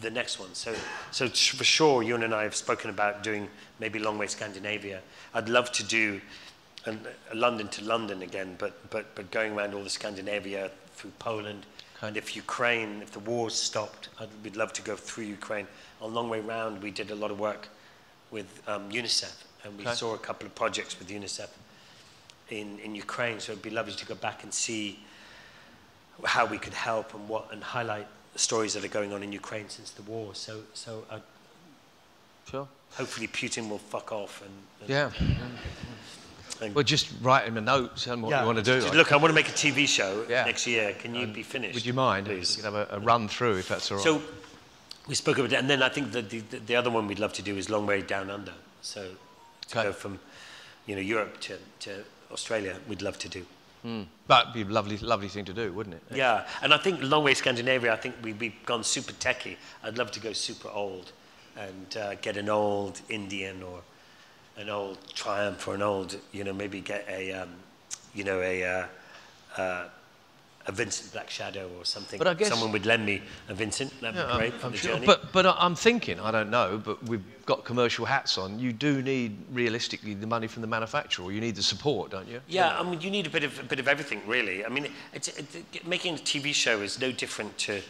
[0.00, 0.54] the next one.
[0.54, 0.74] So,
[1.10, 3.48] so for sure, you and I have spoken about doing
[3.78, 5.00] maybe Long Way Scandinavia.
[5.34, 6.20] I'd love to do
[6.84, 7.00] an,
[7.34, 11.64] London to London again, but, but, but going around all the Scandinavia through Poland.
[12.02, 15.66] And if Ukraine, if the war's stopped, I'd, we'd love to go through Ukraine.
[16.00, 17.68] On Long Way Round, we did a lot of work
[18.30, 19.34] with um, UNICEF,
[19.64, 19.94] and we okay.
[19.94, 21.48] saw a couple of projects with UNICEF
[22.50, 23.40] in, in Ukraine.
[23.40, 25.00] So it'd be lovely to go back and see
[26.24, 29.32] how we could help and what and highlight the stories that are going on in
[29.32, 30.34] Ukraine since the war.
[30.34, 31.18] So, so uh,
[32.50, 32.68] sure.
[32.92, 35.10] hopefully Putin will fuck off and, and yeah.
[36.60, 38.90] And well, just write him a note, tell him what yeah, you want to do.
[38.96, 40.44] look, I want to make a TV show yeah.
[40.44, 40.94] next year.
[40.98, 41.74] Can you be finished?
[41.74, 42.26] Would you mind?
[42.26, 42.56] Please.
[42.56, 44.04] You can have a, a, run through if that's all right.
[44.04, 44.22] So
[45.06, 47.32] we spoke about it, and then I think the, the, the other one we'd love
[47.34, 48.54] to do is Long Way Down Under.
[48.82, 49.08] So
[49.68, 49.88] to okay.
[49.88, 50.18] go from,
[50.86, 53.46] you know, Europe to, to Australia, we'd love to do.
[53.84, 54.06] Mm.
[54.26, 56.02] That'd be a lovely, lovely thing to do, wouldn't it?
[56.16, 59.56] Yeah, and I think long way Scandinavia, I think we, we've gone super techie.
[59.84, 61.12] I'd love to go super old
[61.56, 63.82] and uh, get an old Indian or
[64.58, 67.50] an old Triumph or an old, you know, maybe get a, um,
[68.14, 68.86] you know, a, uh,
[69.56, 69.88] uh,
[70.66, 72.18] a Vincent Black Shadow or something.
[72.18, 73.98] But I guess someone would lend me a Vincent.
[74.00, 74.92] That'd yeah, be great I'm, for I'm the sure.
[74.94, 75.06] journey.
[75.06, 78.58] But but I'm thinking, I don't know, but we've got commercial hats on.
[78.58, 82.28] You do need realistically the money from the manufacturer, or you need the support, don't
[82.28, 82.42] you?
[82.48, 84.64] Yeah, I mean, you need a bit of a bit of everything, really.
[84.64, 87.80] I mean, it, making a TV show is no different to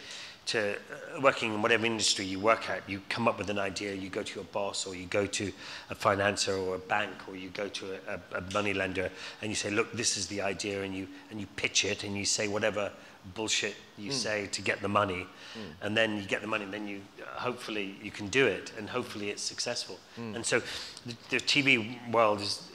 [0.49, 3.93] to uh, working in whatever industry you work at, you come up with an idea,
[3.95, 5.53] you go to your boss or you go to
[5.91, 9.11] a financer or a bank or you go to a, a, a money lender
[9.43, 12.17] and you say, look, this is the idea and you, and you pitch it and
[12.17, 12.91] you say whatever
[13.35, 14.15] bullshit you mm.
[14.15, 15.61] say to get the money mm.
[15.83, 18.73] and then you get the money and then you uh, hopefully you can do it
[18.79, 19.99] and hopefully it's successful.
[20.19, 20.37] Mm.
[20.37, 20.61] And so
[21.05, 22.71] the, the TV world is,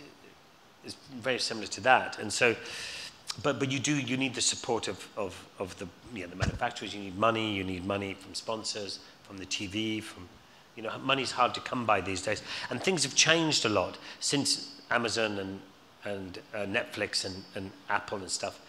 [0.85, 2.19] is very similar to that.
[2.19, 2.55] And so
[3.41, 6.35] but, but you do, you need the support of, of, of the, you know, the
[6.35, 10.27] manufacturers, you need money, you need money from sponsors, from the TV, from,
[10.75, 12.43] you know, money's hard to come by these days.
[12.69, 15.59] And things have changed a lot since Amazon and,
[16.05, 18.59] and uh, Netflix and, and Apple and stuff,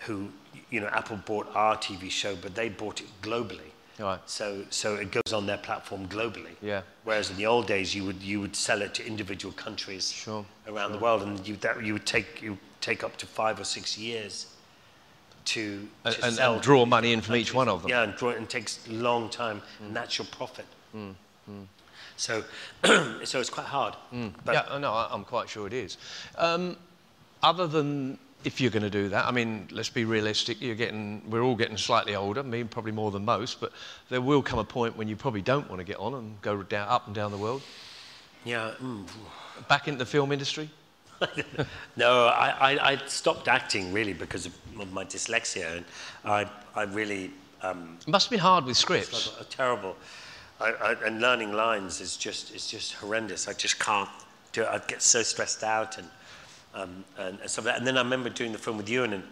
[0.00, 0.30] who,
[0.70, 3.70] you know, Apple bought our TV show, but they bought it globally.
[3.98, 4.18] Right.
[4.24, 6.56] So, so it goes on their platform globally.
[6.62, 6.82] Yeah.
[7.04, 10.46] Whereas in the old days, you would you would sell it to individual countries sure.
[10.66, 10.96] around sure.
[10.96, 13.98] the world, and you that you would take you take up to five or six
[13.98, 14.46] years
[15.46, 16.54] to, to and, sell.
[16.54, 17.90] And draw money in from each one of them.
[17.90, 19.86] Yeah, and draw, and it takes a long time, mm.
[19.86, 20.66] and that's your profit.
[20.94, 21.14] Mm.
[21.50, 21.66] Mm.
[22.16, 22.44] So,
[23.24, 23.96] so it's quite hard.
[24.12, 24.32] Mm.
[24.46, 25.96] yeah, no, I'm quite sure it is.
[26.36, 26.76] Um,
[27.42, 30.60] other than if you're going to do that, I mean, let's be realistic.
[30.60, 32.42] You're getting, we're all getting slightly older.
[32.42, 33.60] Me, probably more than most.
[33.60, 33.72] But
[34.08, 36.62] there will come a point when you probably don't want to get on and go
[36.62, 37.62] down, up and down the world.
[38.44, 38.72] Yeah.
[38.82, 39.06] Mm.
[39.68, 40.70] Back into the film industry.
[41.96, 44.56] No, I, I, I, stopped acting really because of
[44.92, 45.84] my dyslexia, and
[46.24, 47.30] I, I really.
[47.62, 49.28] Um, it must be hard with scripts.
[49.28, 49.96] Like a, a terrible,
[50.60, 53.48] I, I, and learning lines is just is just horrendous.
[53.48, 54.08] I just can't
[54.52, 54.68] do it.
[54.68, 56.08] I get so stressed out and
[56.74, 57.78] um, and, and stuff like that.
[57.78, 59.24] And then I remember doing the film with Ewan, and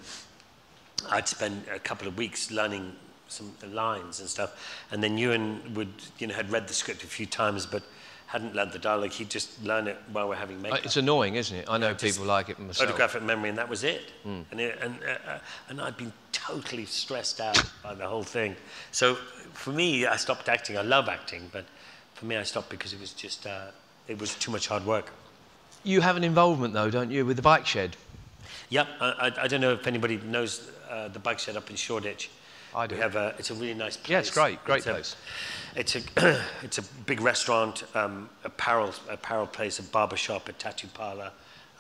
[1.11, 2.93] I'd spend a couple of weeks learning
[3.29, 7.07] some lines and stuff, and then Ewan would you know had read the script a
[7.07, 7.83] few times, but
[8.29, 10.85] hadn't learned the dialogue, he'd just learn it while we're having makeup.
[10.85, 11.67] It's annoying, isn't it?
[11.67, 12.87] I know people like it myself.
[12.87, 14.13] Photographic memory, and that was it.
[14.27, 14.45] Mm.
[14.51, 15.39] And, it, and, uh, uh,
[15.71, 18.55] and I'd been totally stressed out by the whole thing.
[18.93, 19.15] So
[19.55, 20.77] for me, I stopped acting.
[20.77, 21.65] I love acting, but
[22.13, 23.69] for me, I stopped because it was just, uh,
[24.09, 25.11] it was too much hard work.
[25.83, 27.97] You have an involvement, though, don't you, with the bike shed?
[28.69, 28.89] Yep.
[29.01, 32.29] I, I don't know if anybody knows uh, the bike shed up in Shoreditch.
[32.75, 32.95] I do.
[32.95, 34.11] We have a, it's a really nice place.
[34.11, 35.17] Yeah, it's great, great it's place.
[35.75, 40.53] A, it's a, it's a big restaurant, um, apparel, apparel place, a barber shop, a
[40.53, 41.31] tattoo parlor.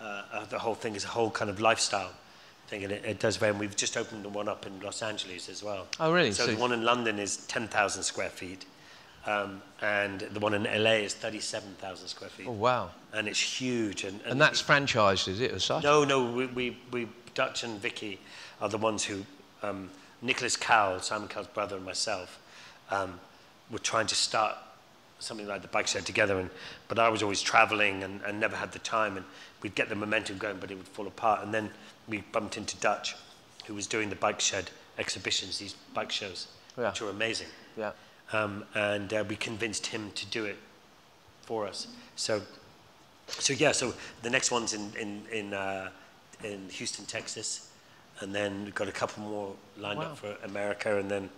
[0.01, 2.12] Uh, uh, the whole thing is a whole kind of lifestyle
[2.68, 3.51] thing, and it, it does very.
[3.51, 5.86] And we've just opened one up in Los Angeles as well.
[5.99, 6.32] Oh, really?
[6.32, 8.64] So, so the one in London is 10,000 square feet.
[9.26, 12.47] Um, and the one in LA is 37,000 square feet.
[12.49, 12.91] Oh, wow.
[13.12, 14.05] And it's huge.
[14.05, 15.84] And, and, and that's franchised, is it, as such?
[15.84, 18.20] No, no, we, we, we Dutch and Vicky
[18.61, 19.24] are the ones who
[19.62, 19.91] um,
[20.21, 22.41] Nicholas Cowell, Simon Cowell's brother, and myself
[22.91, 23.21] um,
[23.71, 24.57] were trying to start
[25.21, 26.39] something like the bike shed together.
[26.39, 26.51] And,
[26.89, 29.16] but I was always traveling and, and never had the time.
[29.16, 29.27] And
[29.62, 31.43] we'd get the momentum going, but it would fall apart.
[31.43, 31.71] And then
[32.09, 33.16] we bumped into Dutch,
[33.66, 36.91] who was doing the bike shed exhibitions, these bike shows, yeah.
[36.91, 37.49] which were amazing.
[37.77, 37.93] Yeah.
[38.33, 40.57] Um, and uh, we convinced him to do it
[41.43, 41.87] for us.
[42.16, 42.43] So,
[43.29, 43.73] so yeah.
[43.73, 45.91] So the next one's in in in, uh,
[46.45, 47.68] in Houston, Texas
[48.21, 50.07] and then we've got a couple more lined wow.
[50.07, 51.29] up for America, and then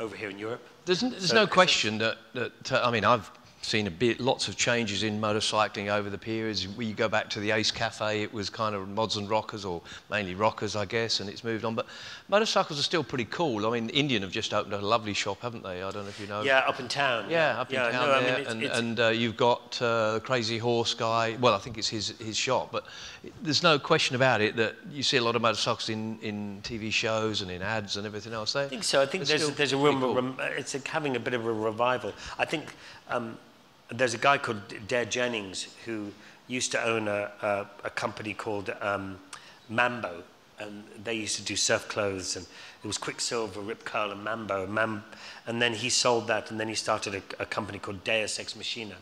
[0.00, 0.66] over here in Europe.
[0.84, 3.30] There's, there's so, no question that, that uh, I mean, I've
[3.62, 6.66] seen a bit, lots of changes in motorcycling over the periods.
[6.66, 9.64] When you go back to the Ace Cafe, it was kind of mods and rockers,
[9.64, 11.74] or mainly rockers, I guess, and it's moved on.
[11.74, 11.86] But
[12.28, 13.66] motorcycles are still pretty cool.
[13.66, 15.82] I mean, Indian have just opened a lovely shop, haven't they?
[15.82, 16.42] I don't know if you know.
[16.42, 17.30] Yeah, up in town.
[17.30, 18.16] Yeah, up in yeah, town no, there.
[18.16, 21.36] I mean, it's, and it's, and uh, you've got uh, the Crazy Horse guy.
[21.40, 22.72] Well, I think it's his, his shop.
[22.72, 22.86] But
[23.42, 26.92] there's no question about it that you see a lot of motorcycles in, in TV
[26.92, 28.52] shows and in ads and everything else.
[28.54, 29.00] They, I think so.
[29.00, 30.34] I think there's, there's a room, cool.
[30.40, 32.12] it's having a bit of a revival.
[32.38, 32.74] I think
[33.08, 33.38] um,
[33.92, 36.12] there's a guy called Dare Jennings who
[36.48, 39.18] used to own a, a, a company called um,
[39.68, 40.22] Mambo,
[40.58, 42.46] and they used to do surf clothes, and
[42.82, 44.64] it was Quiksilver, Rip Curl, and Mambo.
[44.64, 45.04] And, Mam,
[45.46, 48.54] and then he sold that, and then he started a, a company called Deus Ex
[48.56, 48.96] Machina,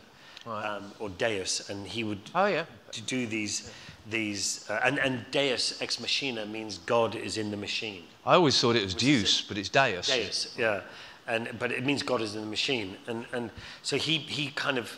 [0.47, 2.65] um, or Deus, and he would Oh, yeah.
[2.91, 3.71] to do these,
[4.09, 8.03] these uh, and, and Deus Ex Machina means God is in the machine.
[8.25, 10.07] I always thought it was Deuce, but it's Deus.
[10.07, 10.81] Deus, yeah.
[11.27, 12.97] And, but it means God is in the machine.
[13.07, 13.49] And, and
[13.83, 14.97] so he, he kind of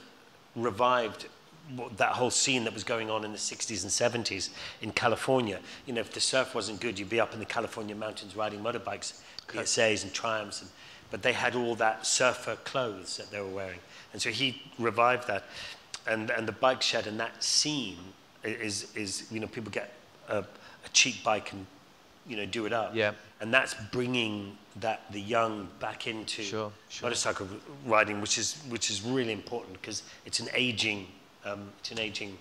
[0.55, 1.27] revived
[1.97, 4.49] that whole scene that was going on in the 60s and 70s
[4.81, 5.59] in California.
[5.85, 8.61] You know, if the surf wasn't good, you'd be up in the California mountains riding
[8.61, 10.61] motorbikes, BSAs and Triumphs.
[10.61, 10.69] And,
[11.11, 13.79] but they had all that surfer clothes that they were wearing.
[14.11, 15.43] And so he revived that.
[16.07, 17.97] And, and the bike shed and that scene
[18.43, 19.93] is, is you know, people get
[20.27, 21.65] a, a cheap bike and,
[22.27, 23.13] you know, do it up Yeah.
[23.39, 27.05] and that's bringing that the young back into Sure, sure.
[27.07, 27.47] motorcycle
[27.85, 31.07] riding, which is which is really important because it's an aging
[31.45, 32.37] um, it's an aging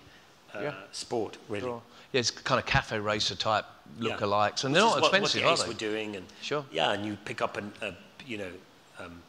[0.55, 0.73] uh, Yeah.
[0.91, 1.65] sport really.
[1.67, 1.81] Sure.
[2.11, 3.65] Yeah, it's kind of cafe racer type
[3.99, 4.11] Yeah.
[4.15, 5.79] lookalikes, and Which they're is not what, expensive, what the Ace are were they?
[5.79, 6.65] doing, and Sure.
[6.71, 7.93] yeah, and you pick up an, a
[8.25, 8.51] you know
[8.99, 9.21] um,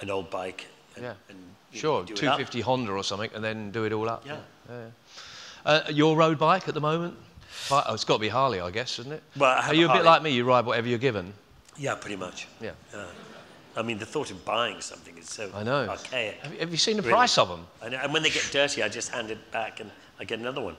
[0.00, 0.66] an old bike.
[0.94, 1.14] And, Yeah.
[1.28, 1.38] and,
[1.74, 2.36] Sure, know, do it up.
[2.38, 4.24] 250 Honda or something, and then do it all up.
[4.26, 4.38] Yeah.
[5.66, 7.14] Uh, your road bike at the moment?
[7.70, 9.22] Oh, it's got to be Harley, I guess, isn't it?
[9.36, 10.30] Well, Are you a a bit like me?
[10.30, 11.34] You ride whatever you're given.
[11.78, 12.46] Yeah, pretty much.
[12.60, 12.72] Yeah.
[12.92, 13.04] Yeah.
[13.76, 15.88] I mean, the thought of buying something is so I know.
[15.88, 16.38] archaic.
[16.42, 17.12] Have you, have you seen the Really.
[17.14, 17.66] price of them?
[17.82, 20.40] I know, and when they get dirty, I just hand it back and I get
[20.40, 20.76] another one.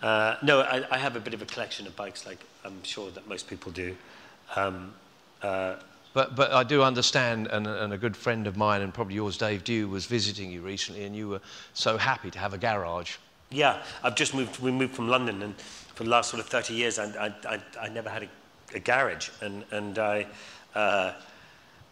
[0.00, 3.10] Uh, no, I, I have a bit of a collection of bikes, like I'm sure
[3.10, 3.96] that most people do.
[4.54, 4.94] Um,
[5.42, 5.76] uh,
[6.14, 9.36] But, but I do understand, and, and a good friend of mine, and probably yours,
[9.36, 11.40] Dave Dew, was visiting you recently, and you were
[11.74, 13.16] so happy to have a garage.
[13.50, 14.60] yeah, I've just moved.
[14.60, 15.54] We moved from London, and
[15.94, 18.28] for the last sort of 30 years, I, I, I, I never had a,
[18.74, 20.26] a garage, and and I.
[20.74, 21.12] Uh,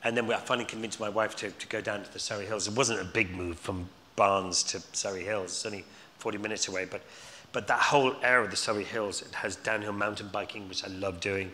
[0.05, 2.69] and then I finally convinced my wife to, to go down to the Surrey Hills.
[2.69, 5.51] It wasn't a big move from Barnes to Surrey Hills.
[5.51, 5.85] It's only
[6.19, 6.85] 40 minutes away.
[6.85, 7.03] But,
[7.53, 10.89] but that whole area of the Surrey Hills, it has downhill mountain biking, which I
[10.89, 11.51] love doing,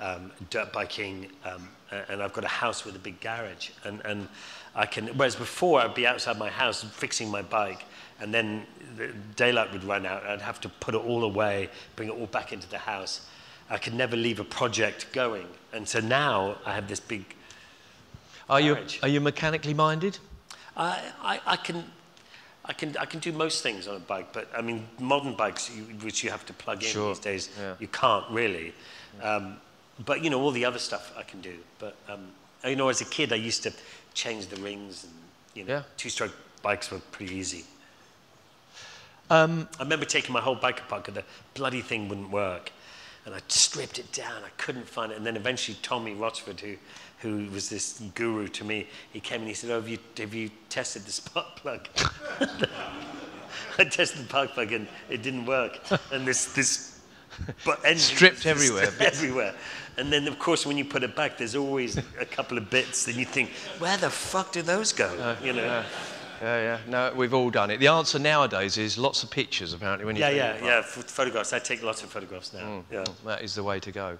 [0.00, 1.68] um, dirt biking, um,
[2.08, 3.70] and I've got a house with a big garage.
[3.84, 4.28] And, and
[4.74, 7.84] I can, whereas before I'd be outside my house fixing my bike,
[8.20, 8.66] and then
[8.96, 10.24] the daylight would run out.
[10.24, 13.26] I'd have to put it all away, bring it all back into the house.
[13.70, 15.46] I could never leave a project going.
[15.72, 17.24] And so now I have this big
[18.48, 20.18] Are you, are you mechanically minded?
[20.76, 21.84] I, I, I can
[22.66, 25.70] I can I can do most things on a bike, but I mean modern bikes
[25.70, 27.74] you, which you have to plug in Sure, these days, yeah.
[27.78, 28.72] you can't really.
[29.22, 29.58] Um,
[30.04, 31.56] but you know all the other stuff I can do.
[31.78, 32.28] But um,
[32.66, 33.72] you know as a kid I used to
[34.14, 35.12] change the rings and
[35.54, 35.82] you know Yeah.
[35.98, 37.64] two-stroke bikes were pretty easy.
[39.30, 42.72] Um, I remember taking my whole bike apart because the bloody thing wouldn't work.
[43.26, 44.42] And I stripped it down.
[44.44, 45.16] I couldn't find it.
[45.16, 46.76] And then eventually Tommy Rochford, who,
[47.20, 50.34] who was this guru to me, he came and he said, oh, have you, have
[50.34, 51.88] you tested the spark plug?
[53.78, 55.80] I tested the spark plug and it didn't work.
[56.12, 56.94] And this, this
[57.64, 59.54] but engine Stripped everywhere, everywhere.
[59.96, 63.04] And then, of course, when you put it back, there's always a couple of bits.
[63.04, 65.06] Then you think, where the fuck do those go?
[65.06, 65.64] Uh, you know?
[65.64, 65.84] yeah,
[66.42, 66.78] yeah, yeah.
[66.88, 67.78] No, we've all done it.
[67.78, 70.64] The answer nowadays is lots of pictures, apparently, when you Yeah, yeah, apart.
[70.64, 70.80] yeah.
[70.82, 71.52] Ph- photographs.
[71.52, 72.84] I take lots of photographs now.
[72.90, 73.04] Yeah.
[73.24, 74.18] That is the way to go.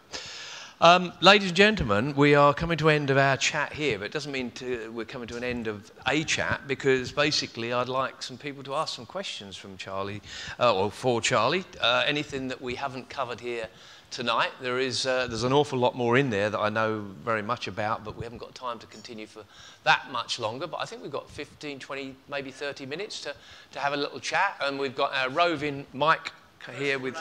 [0.80, 4.12] Um, ladies and gentlemen, we are coming to end of our chat here, but it
[4.12, 8.22] doesn't mean to, we're coming to an end of a chat because basically I'd like
[8.22, 10.20] some people to ask some questions from Charlie,
[10.58, 11.64] uh, or for Charlie.
[11.80, 13.68] Uh, anything that we haven't covered here
[14.14, 14.52] tonight.
[14.60, 17.66] There is, uh, there's an awful lot more in there that I know very much
[17.66, 19.42] about, but we haven't got time to continue for
[19.82, 20.68] that much longer.
[20.68, 23.34] But I think we've got 15, 20, maybe 30 minutes to,
[23.72, 26.30] to have a little chat, and we've got our roving Mike
[26.76, 27.16] here with,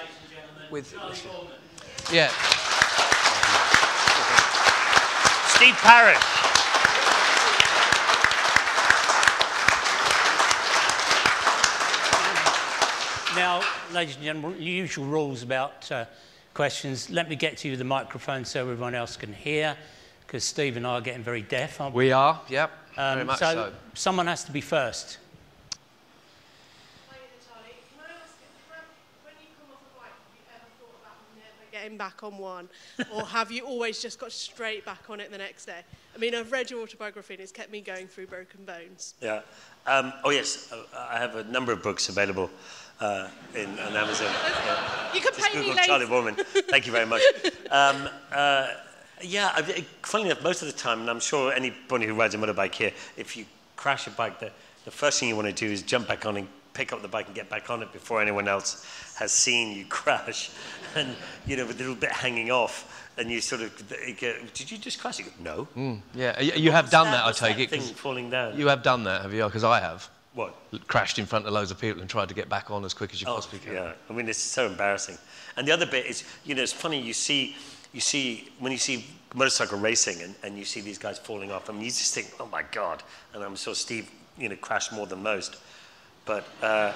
[0.69, 0.93] with,
[2.11, 2.29] yeah.
[5.47, 6.19] Steve Parrish.
[13.35, 16.05] Now, ladies and gentlemen, the usual rules about uh,
[16.53, 17.09] questions.
[17.09, 19.75] Let me get to you the microphone so everyone else can hear,
[20.25, 22.05] because Steve and I are getting very deaf, aren't we?
[22.05, 23.73] We are, yep, Um, so, so.
[23.93, 25.17] someone has to be first.
[27.09, 27.69] Hi, Charlie.
[27.89, 28.35] Can I ask,
[28.71, 28.83] have,
[29.23, 32.37] when you come off a bike, have you ever thought about never getting back on
[32.37, 32.69] one?
[33.13, 35.81] or have you always just got straight back on it the next day?
[36.15, 39.15] I mean, I've read your autobiography and it's kept me going through Broken Bones.
[39.21, 39.41] Yeah.
[39.85, 40.71] Um, oh, yes.
[40.71, 42.49] uh, I have a number of books available
[43.01, 44.27] uh, in, on Amazon.
[44.65, 45.13] Yeah.
[45.13, 45.87] You can Just pay me Google later.
[45.87, 46.45] Charlie Boorman.
[46.69, 47.21] Thank you very much.
[47.69, 48.67] Um, uh,
[49.21, 49.61] yeah, I,
[50.03, 52.91] funny enough, most of the time, and I'm sure anybody who rides a motorbike here,
[53.17, 54.51] if you crash a bike, the,
[54.85, 57.07] the first thing you want to do is jump back on and pick up the
[57.07, 58.85] bike and get back on it before anyone else
[59.17, 60.51] has seen you crash.
[60.95, 61.15] And,
[61.45, 62.89] you know, with a little bit hanging off.
[63.17, 65.19] And you sort of, go, did you just crash?
[65.19, 65.63] You go, no.
[65.65, 65.95] Hmm.
[66.15, 67.69] Yeah, you, you have done that, I take that it.
[67.69, 68.57] thing falling down.
[68.57, 69.45] You have done that, have you?
[69.45, 70.09] Because I have.
[70.33, 70.55] what?
[70.87, 73.13] Crashed in front of loads of people and tried to get back on as quick
[73.13, 73.77] as you oh, possibly can.
[73.77, 75.17] Oh, Yeah, I mean, it's so embarrassing.
[75.57, 77.55] And the other bit is, you know, it's funny, you see,
[77.91, 79.05] you see, when you see
[79.35, 82.33] motorcycle racing and, and you see these guys falling off, I mean, you just think,
[82.39, 83.03] oh my God.
[83.35, 84.09] And I'm sure Steve,
[84.39, 85.57] you know, crashed more than most.
[86.25, 86.93] But uh,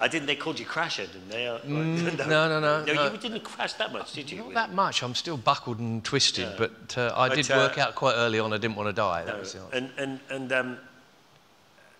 [0.00, 1.46] I didn't, they called you Crasher, didn't they?
[1.46, 3.12] Uh, Mm, no, no, no, No, no.
[3.12, 4.38] you didn't crash that much, did you?
[4.38, 5.02] Not that much.
[5.02, 8.38] I'm still buckled and twisted, but uh, I But, did uh, work out quite early
[8.38, 9.24] on I didn't want to die.
[9.24, 9.76] That No, was the answer.
[9.76, 10.78] and and and um,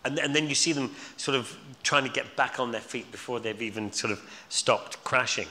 [0.05, 3.11] and and then you see them sort of trying to get back on their feet
[3.13, 5.49] before they've even sort of stopped crashing,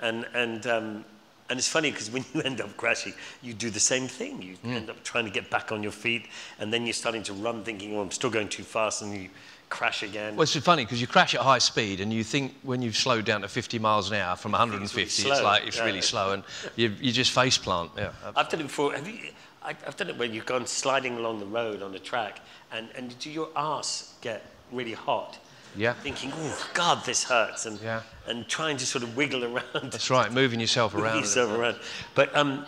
[0.00, 1.04] and and um,
[1.50, 4.40] and it's funny because when you end up crashing, you do the same thing.
[4.40, 4.76] You Mm.
[4.76, 6.26] end up trying to get back on your feet,
[6.58, 9.28] and then you're starting to run, thinking, "Oh, I'm still going too fast," and you
[9.68, 10.36] crash again.
[10.36, 13.24] Well, it's funny because you crash at high speed and you think when you've slowed
[13.24, 15.84] down to 50 miles an hour from 150, it's, slow, like it's yeah.
[15.84, 16.42] really slow and
[16.76, 17.90] you, you just face plant.
[17.96, 18.06] Yeah.
[18.08, 18.40] absolutely.
[18.40, 18.92] I've done it before.
[18.94, 19.18] Have you?
[19.62, 22.40] I, I've done it when you've gone sliding along the road on the track,
[22.72, 25.38] and and do your ass get really hot?
[25.76, 25.92] Yeah.
[25.94, 28.02] Thinking, oh God, this hurts, and Yeah.
[28.26, 29.92] and trying to sort of wiggle around.
[29.92, 31.16] That's right, moving yourself around.
[31.16, 31.78] a yourself around.
[32.14, 32.64] But um,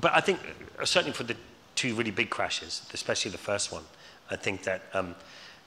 [0.00, 0.38] but I think
[0.78, 1.36] uh, certainly for the
[1.74, 3.82] two really big crashes, especially the first one,
[4.30, 5.14] I think that um,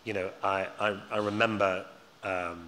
[0.03, 1.85] you know I I, I remember.
[2.23, 2.67] Um,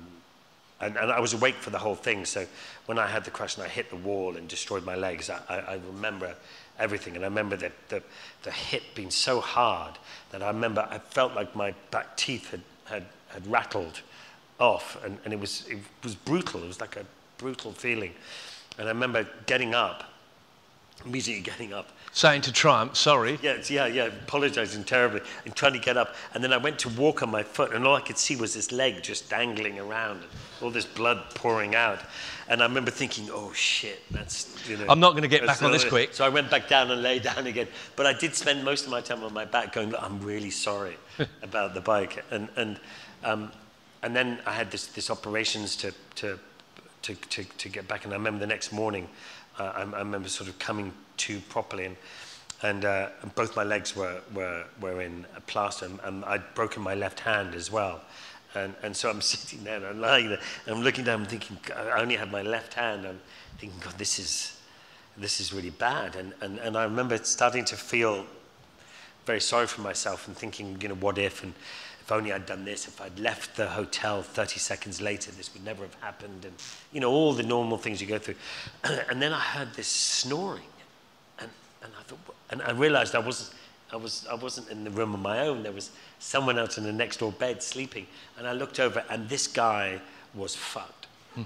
[0.81, 2.25] and, and I was awake for the whole thing.
[2.25, 2.45] So
[2.85, 5.39] when I had the crash and I hit the wall and destroyed my legs, I,
[5.47, 6.35] I, I remember
[6.77, 7.15] everything.
[7.15, 8.03] And I remember that the,
[8.43, 9.93] the hit being so hard
[10.31, 14.01] that I remember I felt like my back teeth had, had, had rattled
[14.59, 14.97] off.
[15.03, 16.63] And, and it, was, it was brutal.
[16.63, 17.05] It was like a
[17.37, 18.13] brutal feeling.
[18.79, 20.03] And I remember getting up,
[21.05, 23.37] immediately getting up, Saying to Triumph, sorry.
[23.43, 26.15] yeah, yeah, yeah, apologizing terribly and trying to get up.
[26.33, 28.53] And then I went to walk on my foot, and all I could see was
[28.53, 30.29] this leg just dangling around, and
[30.61, 31.99] all this blood pouring out.
[32.47, 34.85] And I remember thinking, oh shit, that's, you know.
[34.87, 36.13] I'm not gonna get back on this quick.
[36.13, 37.67] So I went back down and lay down again.
[37.97, 40.95] But I did spend most of my time on my back going, I'm really sorry
[41.41, 42.23] about the bike.
[42.31, 42.79] And, and,
[43.25, 43.51] um,
[44.03, 46.39] and then I had this, this operations to, to,
[47.01, 48.05] to, to, to get back.
[48.05, 49.09] And I remember the next morning,
[49.59, 51.97] uh, I, I remember sort of coming to properly and,
[52.61, 56.83] and, uh, both my legs were, were, were in a plaster and, and I'd broken
[56.83, 58.01] my left hand as well.
[58.53, 61.29] And, and so I'm sitting there and I'm lying there and I'm looking down and
[61.29, 63.07] thinking, I only have my left hand.
[63.07, 63.19] I'm
[63.57, 64.59] thinking, God, this is,
[65.17, 66.15] this is really bad.
[66.15, 68.25] And, and, and I remember starting to feel
[69.25, 71.53] very sorry for myself and thinking, you know, what if, and
[72.05, 75.65] if only I'd done this, if I'd left the hotel 30 seconds later, this would
[75.65, 76.53] never have happened, and,
[76.93, 78.35] you know, all the normal things you go through.
[79.09, 80.69] and then I heard this snoring,
[81.39, 81.49] and,
[81.81, 82.19] and I thought,
[82.51, 83.57] and I realized I wasn't,
[83.91, 85.63] I, was, I wasn't in the room on my own.
[85.63, 85.89] There was
[86.19, 88.05] someone else in the next door bed sleeping,
[88.37, 89.99] and I looked over, and this guy
[90.35, 91.07] was fucked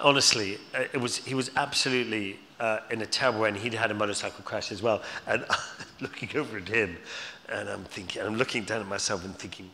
[0.00, 3.90] honestly, uh, it was, he was absolutely uh, in a terrible way, and he'd had
[3.90, 5.02] a motorcycle crash as well.
[5.26, 5.44] And
[6.00, 6.96] looking over at him,
[7.50, 9.70] and I'm thinking, I'm looking down at myself and thinking,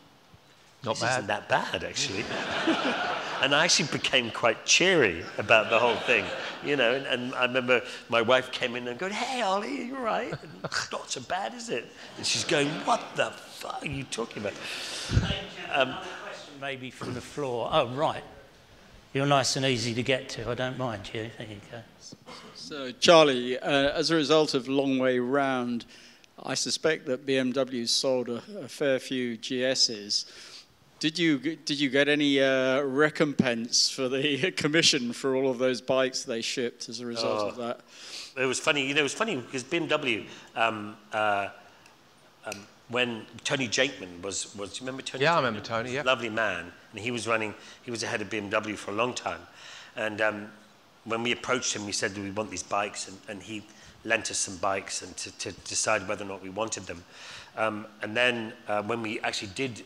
[0.83, 1.11] Not this bad.
[1.11, 2.25] isn't that bad, actually.
[3.41, 6.25] and I actually became quite cheery about the whole thing,
[6.63, 6.93] you know.
[6.93, 10.31] And, and I remember my wife came in and going, "Hey, Ollie, you all right?
[10.31, 10.51] And,
[10.91, 11.85] Not so bad, is it?"
[12.17, 14.53] And she's going, "What the fuck are you talking about?"
[15.73, 17.69] Another question maybe from the floor.
[17.71, 18.23] Oh, right.
[19.13, 20.49] You're nice and easy to get to.
[20.49, 21.29] I don't mind you.
[21.37, 21.79] There you go.
[22.55, 25.85] So, Charlie, uh, as a result of Long Way Round,
[26.43, 30.25] I suspect that BMW sold a, a fair few GSs.
[30.99, 35.79] Did you did you get any uh, recompense for the commission for all of those
[35.81, 37.81] bikes they shipped as a result of that?
[38.35, 41.49] It was funny, you know, it was funny because BMW, um, uh,
[42.45, 45.23] um, when Tony Jakeman was, was, do you remember Tony?
[45.23, 46.03] Yeah, I remember Tony, yeah.
[46.03, 49.13] Lovely man, and he was running, he was the head of BMW for a long
[49.13, 49.41] time.
[49.95, 50.51] And um,
[51.05, 53.07] when we approached him, we said, do we want these bikes?
[53.07, 53.63] And, and he
[54.03, 57.03] lent us some bikes and to, to decide whether or not we wanted them.
[57.55, 59.83] Um, and then uh, when we actually did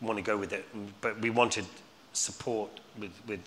[0.00, 0.66] want to go with it,
[1.00, 1.64] but we wanted
[2.12, 3.40] support with, with,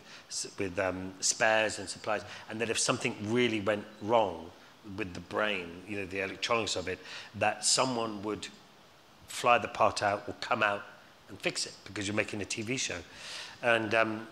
[0.58, 4.50] with um, spares and supplies, and that if something really went wrong
[4.98, 7.00] with the brain, you know, the electronics of it,
[7.36, 8.48] that someone would
[9.28, 10.84] fly the part out or come out
[11.30, 12.98] and fix it because you're making a TV show.
[13.62, 14.28] And, um,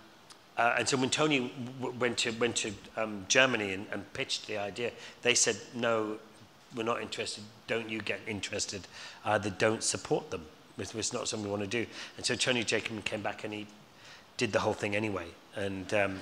[0.57, 1.51] uh, and so when Tony
[1.81, 4.91] w- went to, went to um, Germany and, and pitched the idea,
[5.21, 6.17] they said, no,
[6.75, 8.87] we're not interested, don't you get interested,
[9.41, 10.45] They don't support them.
[10.77, 11.89] It's, it's not something we want to do.
[12.17, 13.67] And so Tony Jakeman came back and he
[14.37, 16.19] did the whole thing anyway, and um,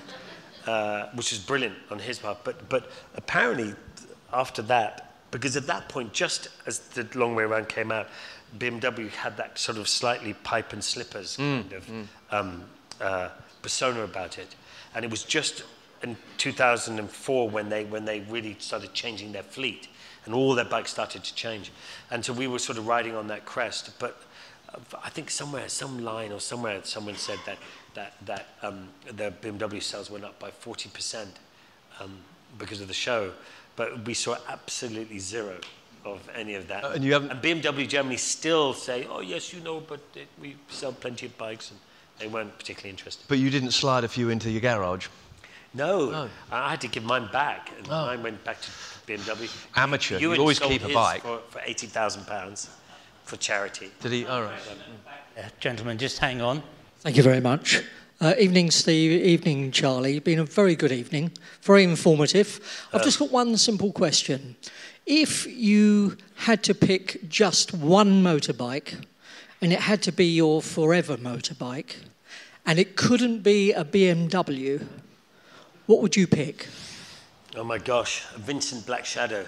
[0.66, 2.38] uh, which was brilliant on his part.
[2.44, 3.74] But but apparently
[4.32, 8.08] after that, because at that point, just as the long way around came out,
[8.58, 11.90] BMW had that sort of slightly pipe and slippers kind of
[12.30, 12.64] um,
[13.00, 13.30] uh,
[13.64, 14.54] persona about it,
[14.94, 15.64] and it was just
[16.02, 19.88] in 2004 when they when they really started changing their fleet,
[20.26, 21.72] and all their bikes started to change,
[22.10, 24.12] and so we were sort of riding on that crest, but.
[24.74, 27.58] uh, I think somewhere, some line or somewhere, someone said that
[27.94, 28.88] that that um,
[29.20, 31.32] the BMW sales went up by 40 percent
[32.00, 32.10] um,
[32.58, 33.30] because of the show,
[33.76, 35.56] but we saw absolutely zero
[36.04, 36.84] of any of that.
[36.84, 40.26] Uh, and you haven't- And BMW Germany still say, "Oh yes, you know, but it,
[40.42, 41.78] we sell plenty of bikes," and
[42.18, 43.24] they weren't particularly interested.
[43.28, 45.08] But you didn't slide a few into your garage.
[45.74, 46.30] No, Oh.
[46.52, 48.06] I had to give mine back, and Oh.
[48.06, 48.70] mine went back to
[49.06, 49.48] BMW.
[49.76, 51.22] Amateur, you'd always keep a bike.
[51.22, 52.68] for, for eighty thousand pounds
[53.24, 53.90] for charity.
[54.00, 54.26] Did he?
[54.26, 54.60] All right.
[55.36, 56.62] Uh, gentlemen, just hang on.
[57.00, 57.82] Thank you very much.
[58.20, 59.20] Uh, evening, Steve.
[59.24, 60.20] Evening, Charlie.
[60.20, 61.32] Been a very good evening.
[61.62, 62.60] Very informative.
[62.92, 64.54] I've just got one simple question.
[65.04, 69.04] If you had to pick just one motorbike,
[69.64, 71.94] and it had to be your forever motorbike,
[72.66, 74.86] and it couldn't be a BMW,
[75.86, 76.68] what would you pick?
[77.56, 79.46] Oh my gosh, a Vincent Black Shadow.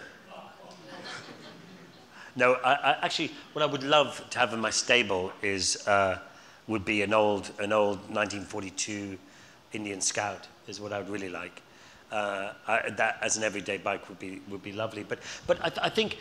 [2.35, 6.19] No, I, I, actually, what I would love to have in my stable is uh,
[6.67, 9.19] would be an old, an old 1942
[9.75, 10.49] Indian Scout.
[10.67, 11.61] Is what I would really like.
[12.11, 15.03] Uh, I, that as an everyday bike would be would be lovely.
[15.03, 16.17] But but I, th- I think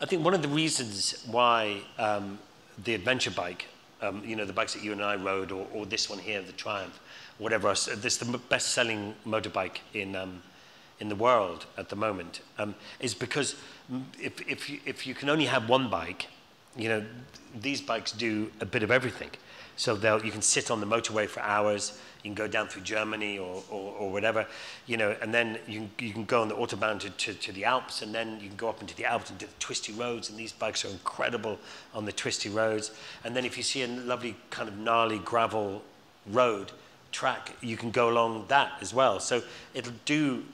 [0.00, 2.38] I think one of the reasons why um,
[2.82, 3.66] the adventure bike,
[4.02, 6.42] um, you know, the bikes that you and I rode, or, or this one here,
[6.42, 6.98] the Triumph,
[7.38, 10.16] whatever this is the best-selling motorbike in.
[10.16, 10.42] Um,
[11.00, 13.56] in the world at the moment um, is because
[14.20, 16.28] if, if, you, if you can only have one bike,
[16.76, 17.04] you know,
[17.60, 19.30] these bikes do a bit of everything.
[19.76, 23.38] So you can sit on the motorway for hours, you can go down through Germany
[23.38, 24.46] or, or, or whatever,
[24.86, 27.52] you know, and then you, can- you can go on the Autobahn to, to, to
[27.52, 29.92] the Alps, and then you can go up into the Alps and do the twisty
[29.92, 31.58] roads, and these bikes are incredible
[31.92, 32.92] on the twisty roads.
[33.24, 35.82] And then if you see a lovely kind of gnarly gravel
[36.26, 36.72] road
[37.12, 39.20] track, you can go along that as well.
[39.20, 39.42] So
[39.74, 40.44] it'll do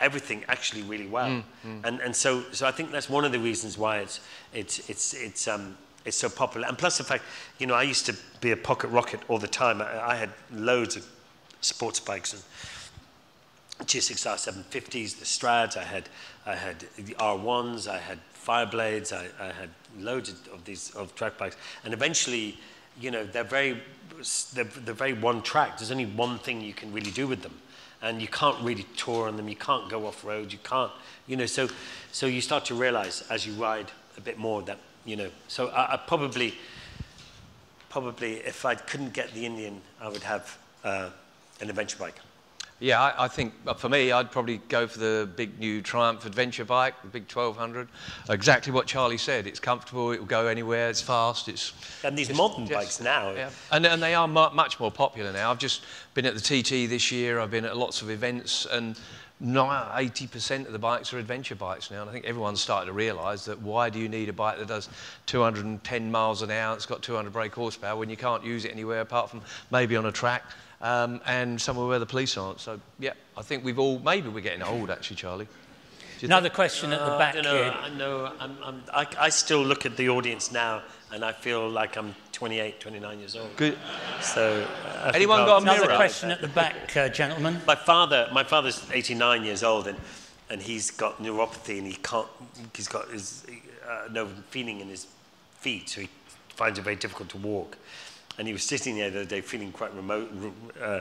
[0.00, 1.42] everything actually really well.
[1.84, 4.20] And, and so, so I think that's one of the reasons why it's,
[4.54, 5.76] it's, it's, it's, um,
[6.08, 6.66] it's so popular.
[6.66, 7.24] And plus the fact,
[7.58, 9.80] you know, I used to be a pocket rocket all the time.
[9.80, 11.06] I, I had loads of
[11.60, 12.42] sports bikes and
[13.86, 16.08] GSX R750s, the Strads, I had,
[16.46, 21.38] I had the R1s, I had Fireblades, I, I had loads of, these of track
[21.38, 21.56] bikes.
[21.84, 22.58] And eventually,
[23.00, 23.80] you know, they're very,
[24.54, 25.78] they're, they're very one track.
[25.78, 27.54] There's only one thing you can really do with them.
[28.02, 30.92] And you can't really tour on them, you can't go off road, you can't,
[31.26, 31.68] you know, so,
[32.12, 35.68] so you start to realize as you ride a bit more that, you know, so
[35.68, 36.54] I, I probably,
[37.88, 41.10] probably if I couldn't get the Indian, I would have uh,
[41.60, 42.16] an adventure bike.
[42.80, 46.24] Yeah, I, I think uh, for me, I'd probably go for the big new Triumph
[46.24, 47.88] adventure bike, the big 1200.
[48.30, 49.48] Exactly what Charlie said.
[49.48, 50.12] It's comfortable.
[50.12, 50.88] It will go anywhere.
[50.88, 51.48] It's fast.
[51.48, 51.72] It's
[52.04, 55.32] And these Just- modern just- bikes now, yeah, and, and they are much more popular
[55.32, 55.50] now.
[55.50, 55.82] I've just
[56.14, 57.40] been at the TT this year.
[57.40, 58.96] I've been at lots of events, and
[59.42, 62.00] 80% of the bikes are adventure bikes now.
[62.00, 64.68] And I think everyone's starting to realise that why do you need a bike that
[64.68, 64.88] does
[65.26, 66.74] 210 miles an hour?
[66.74, 70.06] It's got 200 brake horsepower when you can't use it anywhere apart from maybe on
[70.06, 70.44] a track.
[70.80, 72.60] Um, and somewhere where the police aren't.
[72.60, 75.46] So, yeah, I think we've all, maybe we're getting old actually, Charlie.
[75.46, 77.62] Do you Another question at the Uh, back I don't know.
[77.64, 77.74] here.
[77.80, 78.32] I know.
[78.38, 80.82] I'm, I'm, I, I still look at the audience now,
[81.12, 83.56] and I feel like I'm 28, 29 years old.
[83.56, 83.76] Good.
[84.22, 87.60] So, uh, Anyone got a Another question at the back, uh, gentlemen.
[87.66, 89.98] My father, my father's 89 years old, and,
[90.48, 92.28] and he's got neuropathy, and he can't.
[92.76, 93.44] He's got his
[93.84, 95.08] uh, no feeling in his
[95.58, 96.08] feet, so he
[96.50, 97.76] finds it very difficult to walk.
[98.38, 100.30] And he was sitting there the other day, feeling quite remote,
[100.80, 101.00] uh,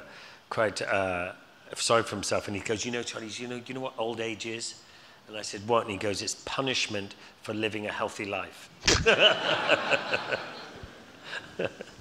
[0.49, 1.33] quite uh,
[1.75, 2.47] sorry for himself.
[2.47, 4.81] And he goes, "You know, Charlie, you know, you know what old age is?"
[5.27, 7.13] And I said, "What?" And he goes, "It's punishment
[7.43, 8.71] for living a healthy life."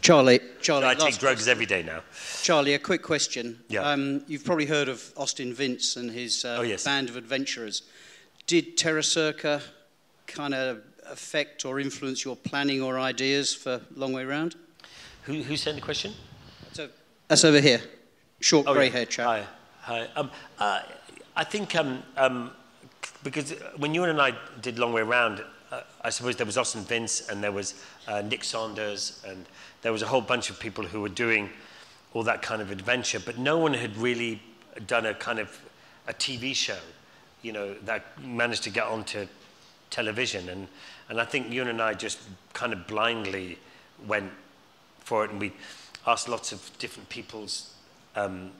[0.02, 2.02] Charlie, So Charlie, I take last- drugs every day now.
[2.42, 3.58] Charlie, a quick question.
[3.68, 3.82] Yeah.
[3.82, 6.84] Um, you've probably heard of Austin Vince and his uh, Oh, yes.
[6.84, 7.82] band of adventurers.
[8.46, 9.60] Did Terra Circa
[10.26, 14.54] kind of affect or influence your planning or ideas for Long Way Round?
[15.22, 16.12] Who, who sent the question?
[16.72, 16.88] So
[17.28, 17.80] that's over here.
[18.40, 18.92] Short Oh, grey yeah.
[18.92, 19.26] haired chap.
[19.26, 19.46] Hi,
[19.80, 20.08] hi.
[20.14, 20.82] Um, uh,
[21.34, 22.50] I think um, um,
[23.24, 24.32] because when you and I
[24.62, 25.42] did Long Way Round,
[25.72, 29.46] uh, I suppose there was Austin Vince and there was uh, Nick Sanders and
[29.82, 31.50] there was a whole bunch of people who were doing
[32.14, 34.40] all that kind of adventure, but no one had really
[34.86, 35.60] done a kind of
[36.06, 36.78] a TV show,
[37.42, 39.26] you know, that managed to get onto
[39.90, 40.48] television.
[40.48, 40.68] And,
[41.08, 42.20] and I think you and I just
[42.52, 43.58] kind of blindly
[44.06, 44.32] went
[45.00, 45.52] for it and we
[46.06, 47.74] asked lots of different people's
[48.14, 48.50] um,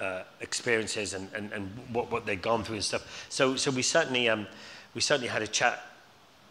[0.00, 3.26] uh, experiences and, and, and what, what they'd gone through and stuff.
[3.28, 4.46] So, so we, certainly, um,
[4.94, 5.84] we certainly had a chat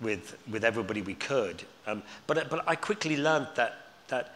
[0.02, 1.64] with, with everybody we could.
[1.88, 3.78] Um, but, but I quickly learned that,
[4.08, 4.36] that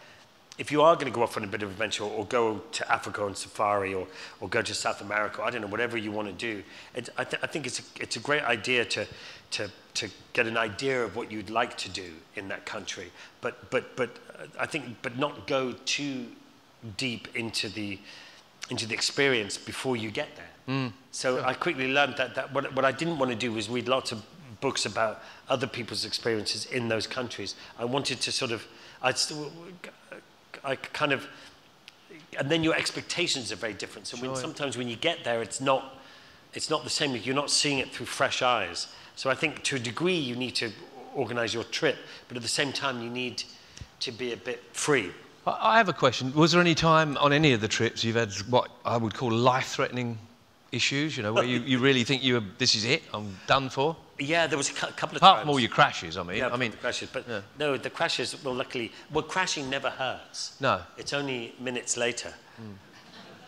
[0.58, 2.62] if you are going to go off on a bit of adventure or, or go
[2.72, 4.08] to Africa on safari or,
[4.42, 6.64] or go to South America, I don't know, whatever you want to do,
[6.96, 9.06] it, I, th I think it's a, it's a great idea to,
[9.52, 13.12] to, to get an idea of what you'd like to do in that country.
[13.42, 16.26] But, but, but uh, I think, but not go too
[16.98, 18.00] deep into the,
[18.70, 20.50] into the experience before you get there.
[20.68, 20.92] Mm.
[21.12, 23.88] So I quickly learned that, that what, what I didn't want to do was read
[23.88, 24.22] lots of
[24.60, 27.56] books about other people's experiences in those countries.
[27.78, 28.66] I wanted to sort of,
[29.02, 29.14] I,
[30.64, 31.28] I kind of,
[32.40, 34.08] and then your expectations are very different.
[34.08, 35.98] So when, sometimes when you get there, it's not,
[36.54, 37.16] it's not the same.
[37.16, 38.88] You're not seeing it through fresh eyes.
[39.16, 40.72] So I think to a degree you need to
[41.16, 41.98] organize your trip,
[42.28, 43.44] but at the same time you need
[44.02, 45.12] to be a bit free.
[45.46, 46.34] I have a question.
[46.34, 49.32] Was there any time on any of the trips you've had what I would call
[49.32, 50.18] life-threatening
[50.72, 51.16] issues?
[51.16, 53.96] You know, where you, you really think you were, this is it, I'm done for?
[54.20, 55.42] Yeah, there was a couple of Apart times.
[55.42, 56.38] from all your crashes, I mean.
[56.38, 57.10] Yeah, I mean, the crashes.
[57.12, 57.42] But yeah.
[57.60, 60.56] no, the crashes, well, luckily, well, crashing never hurts.
[60.60, 60.82] No.
[60.98, 62.34] It's only minutes later.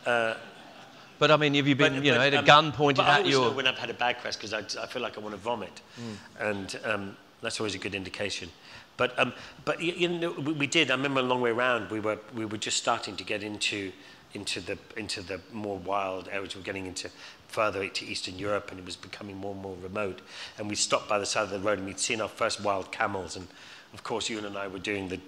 [0.06, 3.06] but I mean, have you been, But- you know, but, had a um, gun pointed
[3.06, 3.44] at you?
[3.44, 5.42] or- when I've had a bad crash because I, I feel like I want to
[5.42, 6.16] vomit, Mm.
[6.40, 8.50] and um, that's always a good indication.
[8.98, 9.34] But um,
[9.66, 10.92] but you, you know we, we did.
[10.92, 11.90] I remember a long way round.
[11.90, 13.92] We were we were just starting to get into
[14.34, 16.56] into the into the more wild areas.
[16.56, 17.10] We were getting into
[17.48, 20.22] further to Eastern Europe, and it was becoming more and more remote.
[20.58, 22.92] And we stopped by the side of the road, and we'd seen our first wild
[22.92, 23.36] camels.
[23.36, 23.48] And
[23.94, 25.20] of course, you and I were doing the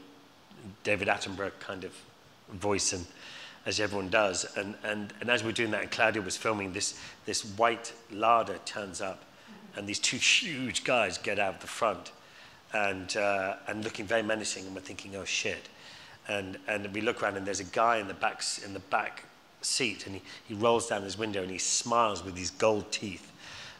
[0.83, 1.93] David Attenborough kind of
[2.51, 3.05] voice and
[3.65, 4.45] as everyone does.
[4.57, 7.93] And, and, and as we we're doing that, and Claudia was filming, this, this white
[8.11, 9.23] Lada turns up,
[9.75, 12.11] and these two huge guys get out the front
[12.73, 15.69] and, uh, and looking very menacing, and we're thinking, oh shit.
[16.31, 19.25] And, and we look around, and there's a guy in the back, in the back
[19.61, 23.27] seat, and he, he rolls down his window, and he smiles with these gold teeth.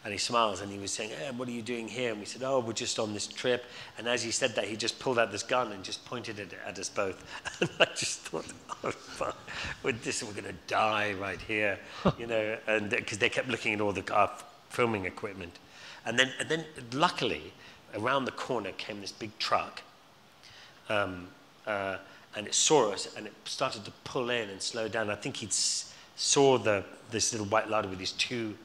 [0.04, 2.10] And he smiles and he was saying, hey, what are you doing here?
[2.10, 3.64] And we said, oh, we're just on this trip.
[3.96, 6.52] And as he said that, he just pulled out this gun and just pointed it
[6.66, 7.24] at us both.
[7.60, 8.46] And I just thought,
[8.82, 9.36] oh, fuck,
[9.84, 11.78] with this, we're going to die right here,
[12.18, 14.32] you know, and because they kept looking at all the our
[14.70, 15.60] filming equipment.
[16.04, 17.52] And then, and then luckily,
[17.94, 19.82] around the corner came this big truck
[20.88, 21.28] um,
[21.66, 21.98] uh,
[22.34, 25.10] and it saw us and it started to pull in and slow down.
[25.10, 28.56] I think he saw the, this little white Lada with these two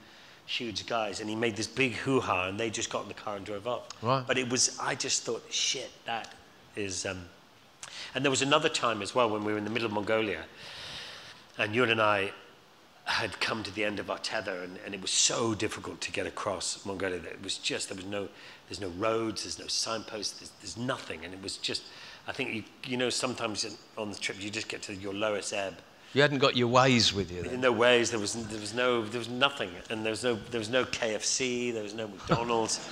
[0.46, 3.36] huge guys and he made this big hoo-ha and they just got in the car
[3.36, 3.88] and drove off.
[4.02, 4.24] Right.
[4.26, 6.34] But it was, I just thought, shit, that
[6.76, 7.06] is...
[7.06, 7.26] Um...
[8.16, 10.46] And there was another time as well when we were in the middle of Mongolia
[11.58, 12.32] and you and I
[13.06, 16.12] had come to the end of our tether and, and it was so difficult to
[16.12, 18.28] get across Mongolia that it was just, there was no,
[18.68, 21.24] there's no roads, there's no signposts, there's, there's nothing.
[21.24, 21.84] And it was just,
[22.28, 25.54] I think, you, you know, sometimes on the trip you just get to your lowest
[25.54, 25.76] ebb.
[26.14, 27.62] You hadn't got your ways with you then.
[27.62, 29.72] no ways, there was, there was no, there was nothing.
[29.90, 32.86] And there was no, there was no KFC, there was no McDonald's.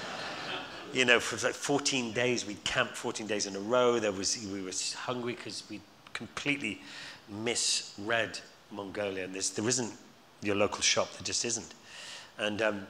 [0.94, 4.00] you know, for like 14 days, we'd camped 14 days in a row.
[4.00, 5.82] There was, we were hungry because we
[6.14, 6.82] completely
[7.30, 8.40] misread
[8.72, 9.28] Mongolia.
[9.28, 9.94] There's, there isn't
[10.42, 11.74] your local shop, there just isn't.
[12.38, 12.88] And um,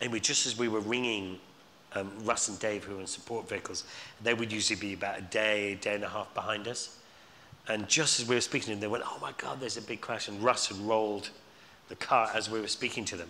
[0.00, 1.38] anyway, just as we were ringing
[1.94, 3.84] um, Russ and Dave, who were in support vehicles,
[4.22, 6.96] they would usually be about a day, day and a half behind us.
[7.68, 9.82] And just as we were speaking to them, they went, oh my God, there's a
[9.82, 10.28] big crash.
[10.28, 11.30] And Russ had rolled
[11.88, 13.28] the car as we were speaking to them.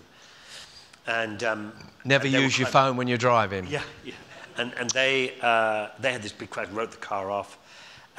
[1.06, 1.72] And um,
[2.04, 3.66] Never and use your phone when you're driving.
[3.66, 4.14] yeah, yeah.
[4.56, 7.58] And, and they, uh, they had this big crash, wrote the car off,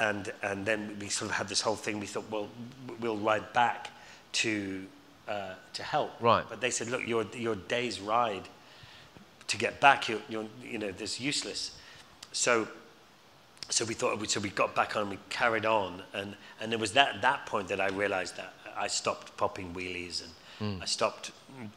[0.00, 2.00] and, and then we sort of had this whole thing.
[2.00, 2.48] We thought, well,
[3.00, 3.90] we'll ride back
[4.32, 4.84] to,
[5.28, 6.12] uh, to help.
[6.20, 6.44] Right.
[6.48, 8.48] But they said, look, your, your day's ride
[9.52, 11.76] to get back, you're, you're, you know, this useless.
[12.32, 12.66] So,
[13.68, 16.92] so we thought, so we got back on, we carried on, and, and it was
[16.92, 20.82] that, that point that I realized that I stopped popping wheelies and hmm.
[20.82, 21.32] I stopped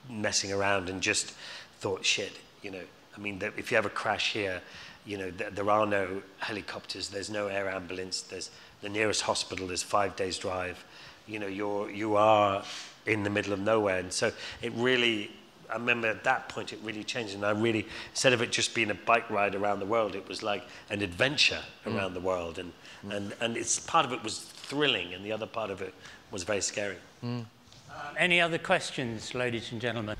[0.10, 1.34] messing around and just
[1.80, 2.32] thought, shit,
[2.64, 2.84] you know,
[3.16, 4.62] I mean, that if you have a crash here,
[5.06, 9.70] you know, th- there are no helicopters, there's no air ambulance, there's the nearest hospital
[9.70, 10.84] is five days drive,
[11.28, 12.64] you know, you're, you are
[13.06, 14.00] in the middle of nowhere.
[14.00, 14.32] And so
[14.62, 15.32] it really,
[15.70, 17.36] I remember at that point it really changed.
[17.36, 20.28] And I really, instead of it just being a bike ride around the world, it
[20.28, 21.96] was like an adventure mm.
[21.96, 22.60] around the world.
[22.60, 22.72] And,
[23.06, 23.16] mm.
[23.16, 25.94] and, and it's, part of it was thrilling and the other part of it
[26.32, 26.98] was very scary.
[27.24, 27.46] Mm.
[27.90, 30.18] Um, any other questions, ladies and gentlemen?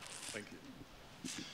[0.00, 1.44] Thank you.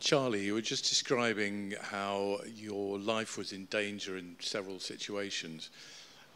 [0.00, 5.70] Charlie, you were just describing how your life was in danger in several situations,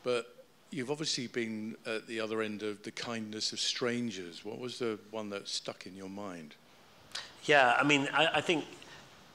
[0.02, 0.37] but
[0.70, 4.44] you've obviously been at the other end of the kindness of strangers.
[4.44, 6.54] What was the one that stuck in your mind?
[7.44, 8.64] Yeah, I mean, I, I think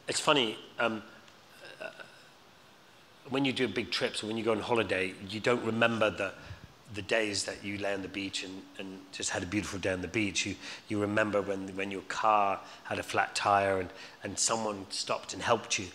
[0.07, 0.57] it's funny.
[0.79, 1.01] Um,
[1.81, 1.89] uh,
[3.29, 6.33] when you do big trips or when you go on holiday, you don't remember the,
[6.93, 9.91] the days that you lay on the beach and, and just had a beautiful day
[9.91, 10.45] on the beach.
[10.45, 10.55] You,
[10.87, 13.89] you remember when, when your car had a flat tire and,
[14.23, 15.87] and someone stopped and helped you.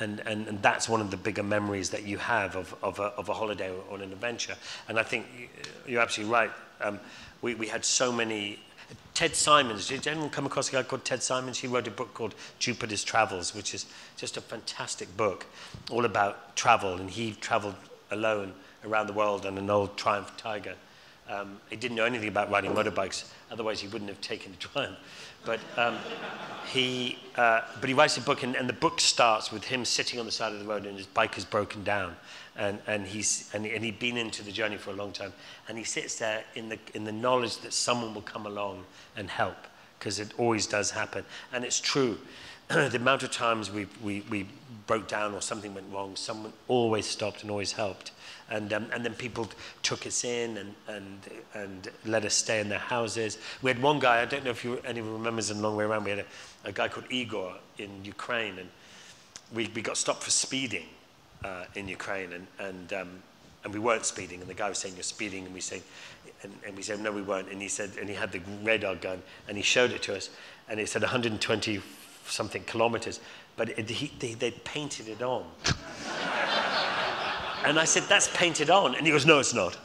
[0.00, 3.04] and, and, and that's one of the bigger memories that you have of, of, a,
[3.04, 4.56] of a holiday or an adventure.
[4.88, 5.26] And I think
[5.86, 6.50] you're absolutely right.
[6.80, 7.00] Um,
[7.42, 8.58] we, we had so many
[9.14, 9.88] Ted Simons.
[9.88, 11.58] Did anyone come across a guy called Ted Simons?
[11.58, 13.86] He wrote a book called Jupiter's Travels, which is
[14.16, 15.46] just a fantastic book,
[15.90, 16.94] all about travel.
[16.94, 17.76] And he traveled
[18.10, 18.52] alone
[18.84, 20.74] around the world on an old Triumph Tiger.
[21.28, 24.96] Um, he didn't know anything about riding motorbikes, otherwise he wouldn't have taken the Triumph.
[25.44, 25.96] But um,
[26.66, 30.18] he, uh, but he writes a book, and, and the book starts with him sitting
[30.18, 32.16] on the side of the road, and his bike is broken down,
[32.56, 35.32] and, and he's and, and he'd been into the journey for a long time,
[35.68, 38.84] and he sits there in the in the knowledge that someone will come along
[39.16, 39.56] and help,
[39.98, 42.18] because it always does happen, and it's true.
[42.68, 44.44] the amount of times we, we, we
[44.88, 48.10] broke down or something went wrong, someone always stopped and always helped.
[48.48, 49.48] And, um, and then people
[49.82, 51.20] took us in and, and,
[51.54, 53.38] and let us stay in their houses.
[53.60, 56.04] We had one guy, I don't know if you, anyone remembers in Long Way Around,
[56.04, 58.68] we had a, a guy called Igor in Ukraine, and
[59.52, 60.86] we, we got stopped for speeding
[61.44, 63.22] uh, in Ukraine, and, and, um,
[63.64, 65.82] and we weren't speeding, and the guy was saying, you're speeding, and we said,
[66.42, 68.94] and, and we said, no, we weren't, and he said, and he had the radar
[68.94, 70.30] gun, and he showed it to us,
[70.68, 71.80] and it said 120
[72.26, 73.20] something kilometers,
[73.56, 75.44] but it, he, they, they painted it on.
[77.64, 78.94] And I said, That's painted on.
[78.94, 79.76] And he goes, No, it's not.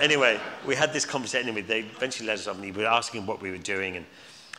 [0.00, 1.48] Anyway, we had this conversation.
[1.48, 3.96] Anyway, they eventually let us off, and we were asking what we were doing.
[3.96, 4.06] And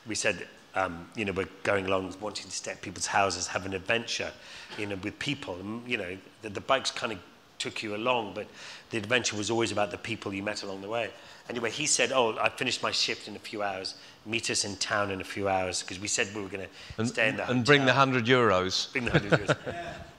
[0.08, 3.74] we said, um, You know, we're going along wanting to at people's houses, have an
[3.74, 4.32] adventure,
[4.78, 5.56] you know, with people.
[5.56, 7.20] And, you know, the, the bikes kind of
[7.60, 8.48] took you along, but
[8.92, 11.10] the adventure was always about the people you met along the way.
[11.50, 13.96] Anyway, he said, Oh, I finished my shift in a few hours.
[14.26, 16.68] Meet us in town in a few hours, because we said we were going
[16.98, 18.92] to stay in And bring the 100 euros.
[18.92, 19.76] Bring the 100 euros.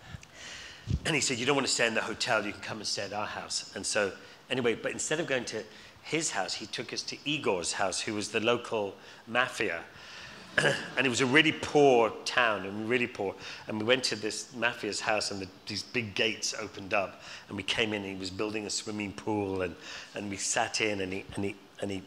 [1.05, 2.87] And he said, You don't want to stay in the hotel, you can come and
[2.87, 3.73] stay at our house.
[3.75, 4.13] And so,
[4.51, 5.63] anyway, but instead of going to
[6.03, 8.95] his house, he took us to Igor's house, who was the local
[9.27, 9.81] mafia.
[10.59, 13.35] and it was a really poor town, and really poor.
[13.69, 17.57] And we went to this mafia's house, and the, these big gates opened up, and
[17.57, 19.77] we came in, and he was building a swimming pool, and,
[20.15, 22.03] and we sat in, and he, and he, and he,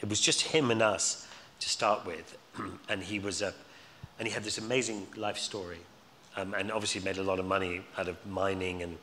[0.00, 1.26] it was just him and us
[1.60, 2.36] to start with.
[2.88, 3.54] and he was a,
[4.18, 5.78] and he had this amazing life story
[6.36, 8.98] um, and obviously made a lot of money out of mining and,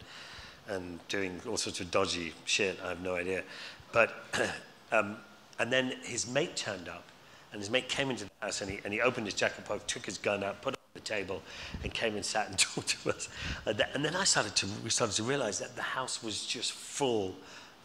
[0.68, 2.80] and doing all sorts of dodgy shit.
[2.84, 3.44] I have no idea.
[3.92, 4.14] But,
[4.92, 5.18] um,
[5.60, 7.04] and then his mate turned up,
[7.52, 9.88] and his mate came into the house, and he, and he opened his jacket pocket,
[9.88, 11.42] took his gun out, put it on the table,
[11.84, 13.30] and came and sat and talked to us.
[13.66, 17.36] And then I started to, we started to realize that the house was just full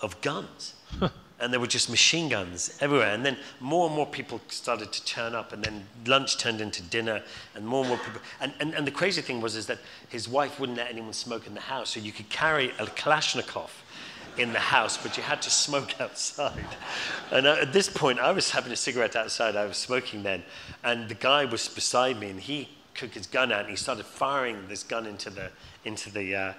[0.01, 0.75] of guns
[1.39, 3.13] and there were just machine guns everywhere.
[3.13, 6.83] And then more and more people started to turn up, and then lunch turned into
[6.83, 7.23] dinner,
[7.55, 8.21] and more and more people.
[8.41, 11.47] And, and, and the crazy thing was is that his wife wouldn't let anyone smoke
[11.47, 13.71] in the house, so you could carry a Kalashnikov
[14.39, 16.67] in the house, but you had to smoke outside.
[17.31, 19.57] And uh, at this point, I was having a cigarette outside.
[19.57, 20.43] I was smoking then,
[20.85, 24.07] and the guy was beside me, and he took his gun out and he started
[24.07, 25.51] firing this gun into the
[25.85, 26.53] into the uh,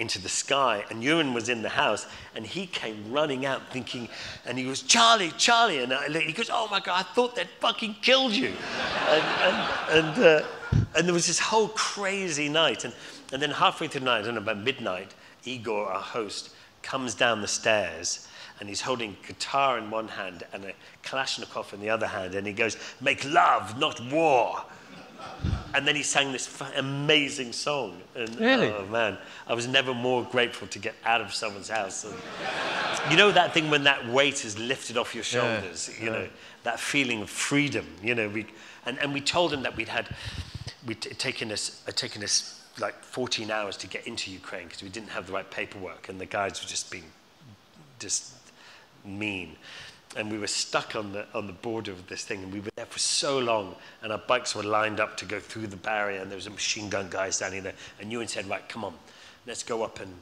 [0.00, 0.84] into the sky.
[0.90, 4.08] And Ewan was in the house and he came running out thinking,
[4.46, 5.80] and he goes, Charlie, Charlie.
[5.82, 8.52] And I, he goes, Oh my God, I thought they'd fucking killed you.
[9.08, 10.46] and, and, and, uh,
[10.96, 12.84] and there was this whole crazy night.
[12.84, 12.94] And,
[13.32, 15.14] and then halfway through the night, I don't know, about midnight,
[15.44, 16.50] Igor, our host,
[16.82, 18.26] comes down the stairs
[18.58, 20.72] and he's holding guitar in one hand and a
[21.02, 22.34] Kalashnikov in the other hand.
[22.34, 24.64] And he goes, Make love, not war.
[25.74, 28.00] And then he sang this amazing song.
[28.14, 28.68] And, really?
[28.68, 29.18] Oh, man.
[29.46, 32.04] I was never more grateful to get out of someone's house.
[32.04, 32.14] And,
[33.10, 36.18] you know that thing when that weight is lifted off your shoulders, yeah, you yeah.
[36.18, 36.28] know,
[36.64, 38.28] that feeling of freedom, you know.
[38.28, 38.46] We,
[38.84, 40.08] and, and we told him that we'd had,
[40.86, 44.88] we'd taken us, uh, taken us like 14 hours to get into Ukraine because we
[44.88, 47.04] didn't have the right paperwork and the guides were just being
[47.98, 48.34] just
[49.04, 49.56] mean
[50.16, 52.70] and we were stuck on the, on the border of this thing, and we were
[52.76, 56.20] there for so long, and our bikes were lined up to go through the barrier,
[56.20, 58.94] and there was a machine gun guy standing there, and Ewan said, right, come on,
[59.46, 60.12] let's go up and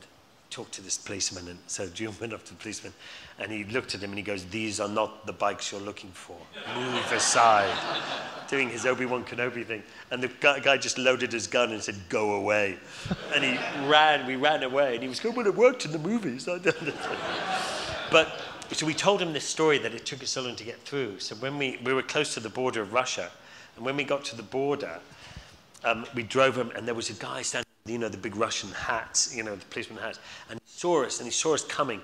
[0.51, 1.49] talk to this policeman.
[1.49, 2.93] And so Ewan went up to the policeman,
[3.39, 6.11] and he looked at him, and he goes, these are not the bikes you're looking
[6.11, 6.37] for.
[6.75, 7.75] Move aside.
[8.49, 9.83] Doing his Obi-Wan Kenobi thing.
[10.11, 12.79] And the guy just loaded his gun and said, go away.
[13.35, 15.99] And he ran, we ran away, and he was going, well, it worked in the
[15.99, 16.49] movies.
[18.11, 18.41] but
[18.73, 21.21] so we told him this story that it took us so long to get through.
[21.21, 23.31] So when we, we were close to the border of Russia,
[23.77, 25.01] and when we got to the border,
[25.85, 28.71] um, we drove him, and there was a guy standing, you know, the big Russian
[28.71, 30.19] hats, you know, the policeman hats,
[30.51, 32.01] and he saw us, and he saw us coming,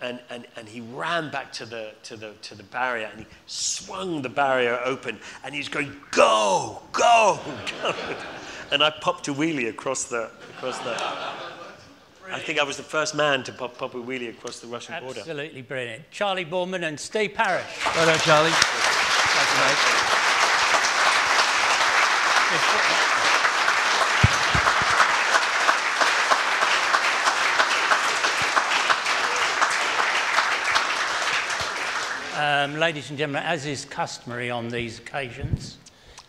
[0.00, 3.26] and, and, and he ran back to the, to, the, to the barrier, and he
[3.46, 7.38] swung the barrier open, and he's going, go, go,
[7.82, 7.94] go.
[8.72, 11.59] and I popped a wheelie across the across the.
[12.32, 15.02] I think I was the first man to pop, pop a wheelie across the Russian
[15.02, 15.20] border.
[15.20, 16.10] Absolutely brilliant.
[16.10, 17.64] Charlie Boorman and Steve Parrish.
[17.94, 18.50] Well done, Charlie.
[18.52, 20.10] Thank you, mate.
[32.36, 35.78] Um, ladies and gentlemen, as is customary on these occasions,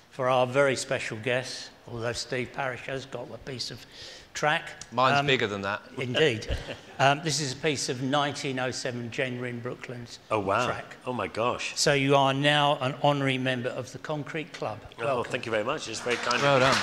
[0.10, 3.86] for our very special guests, although Steve Parrish has got a piece of
[4.34, 4.70] track.
[4.92, 5.82] Mine's um, bigger than that.
[5.98, 6.48] Indeed.
[7.02, 10.68] Um, this is a piece of 1907 January in Brooklands Oh wow!
[10.68, 10.98] track.
[11.08, 11.74] Oh my gosh!
[11.76, 14.78] So you are now an honorary member of the Concrete Club.
[15.00, 15.32] Oh, Welcome.
[15.32, 15.88] thank you very much.
[15.90, 16.36] It's very kind.
[16.36, 16.60] of Well you.
[16.60, 16.76] done.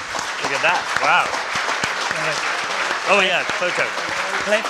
[0.43, 0.83] Look at that!
[1.07, 1.23] Wow!
[3.15, 3.87] Oh yeah, photo.
[4.43, 4.67] Cliff,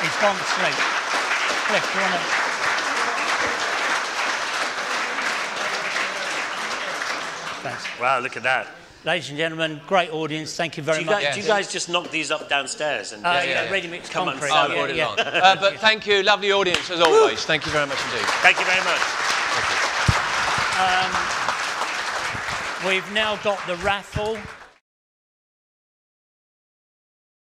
[0.00, 0.80] he's gone to sleep.
[1.68, 2.20] Cliff, do you want to...
[7.62, 7.84] Thanks.
[8.00, 8.20] Wow!
[8.20, 8.66] Look at that.
[9.02, 10.54] Ladies and gentlemen, great audience.
[10.54, 11.22] Thank you Do very you, much.
[11.22, 13.24] guys, do you guys just knock these up downstairs and?
[13.24, 13.70] Uh, Yeah, yeah, yeah.
[13.70, 14.48] ready mix Come concrete.
[14.48, 14.74] sell I've it.
[14.74, 15.24] brought it yeah, yeah.
[15.42, 17.42] Uh, but thank you, lovely audience as always.
[17.46, 18.26] Thank you very much indeed.
[18.44, 19.00] Thank you very much.
[22.86, 24.38] We've now got the raffle.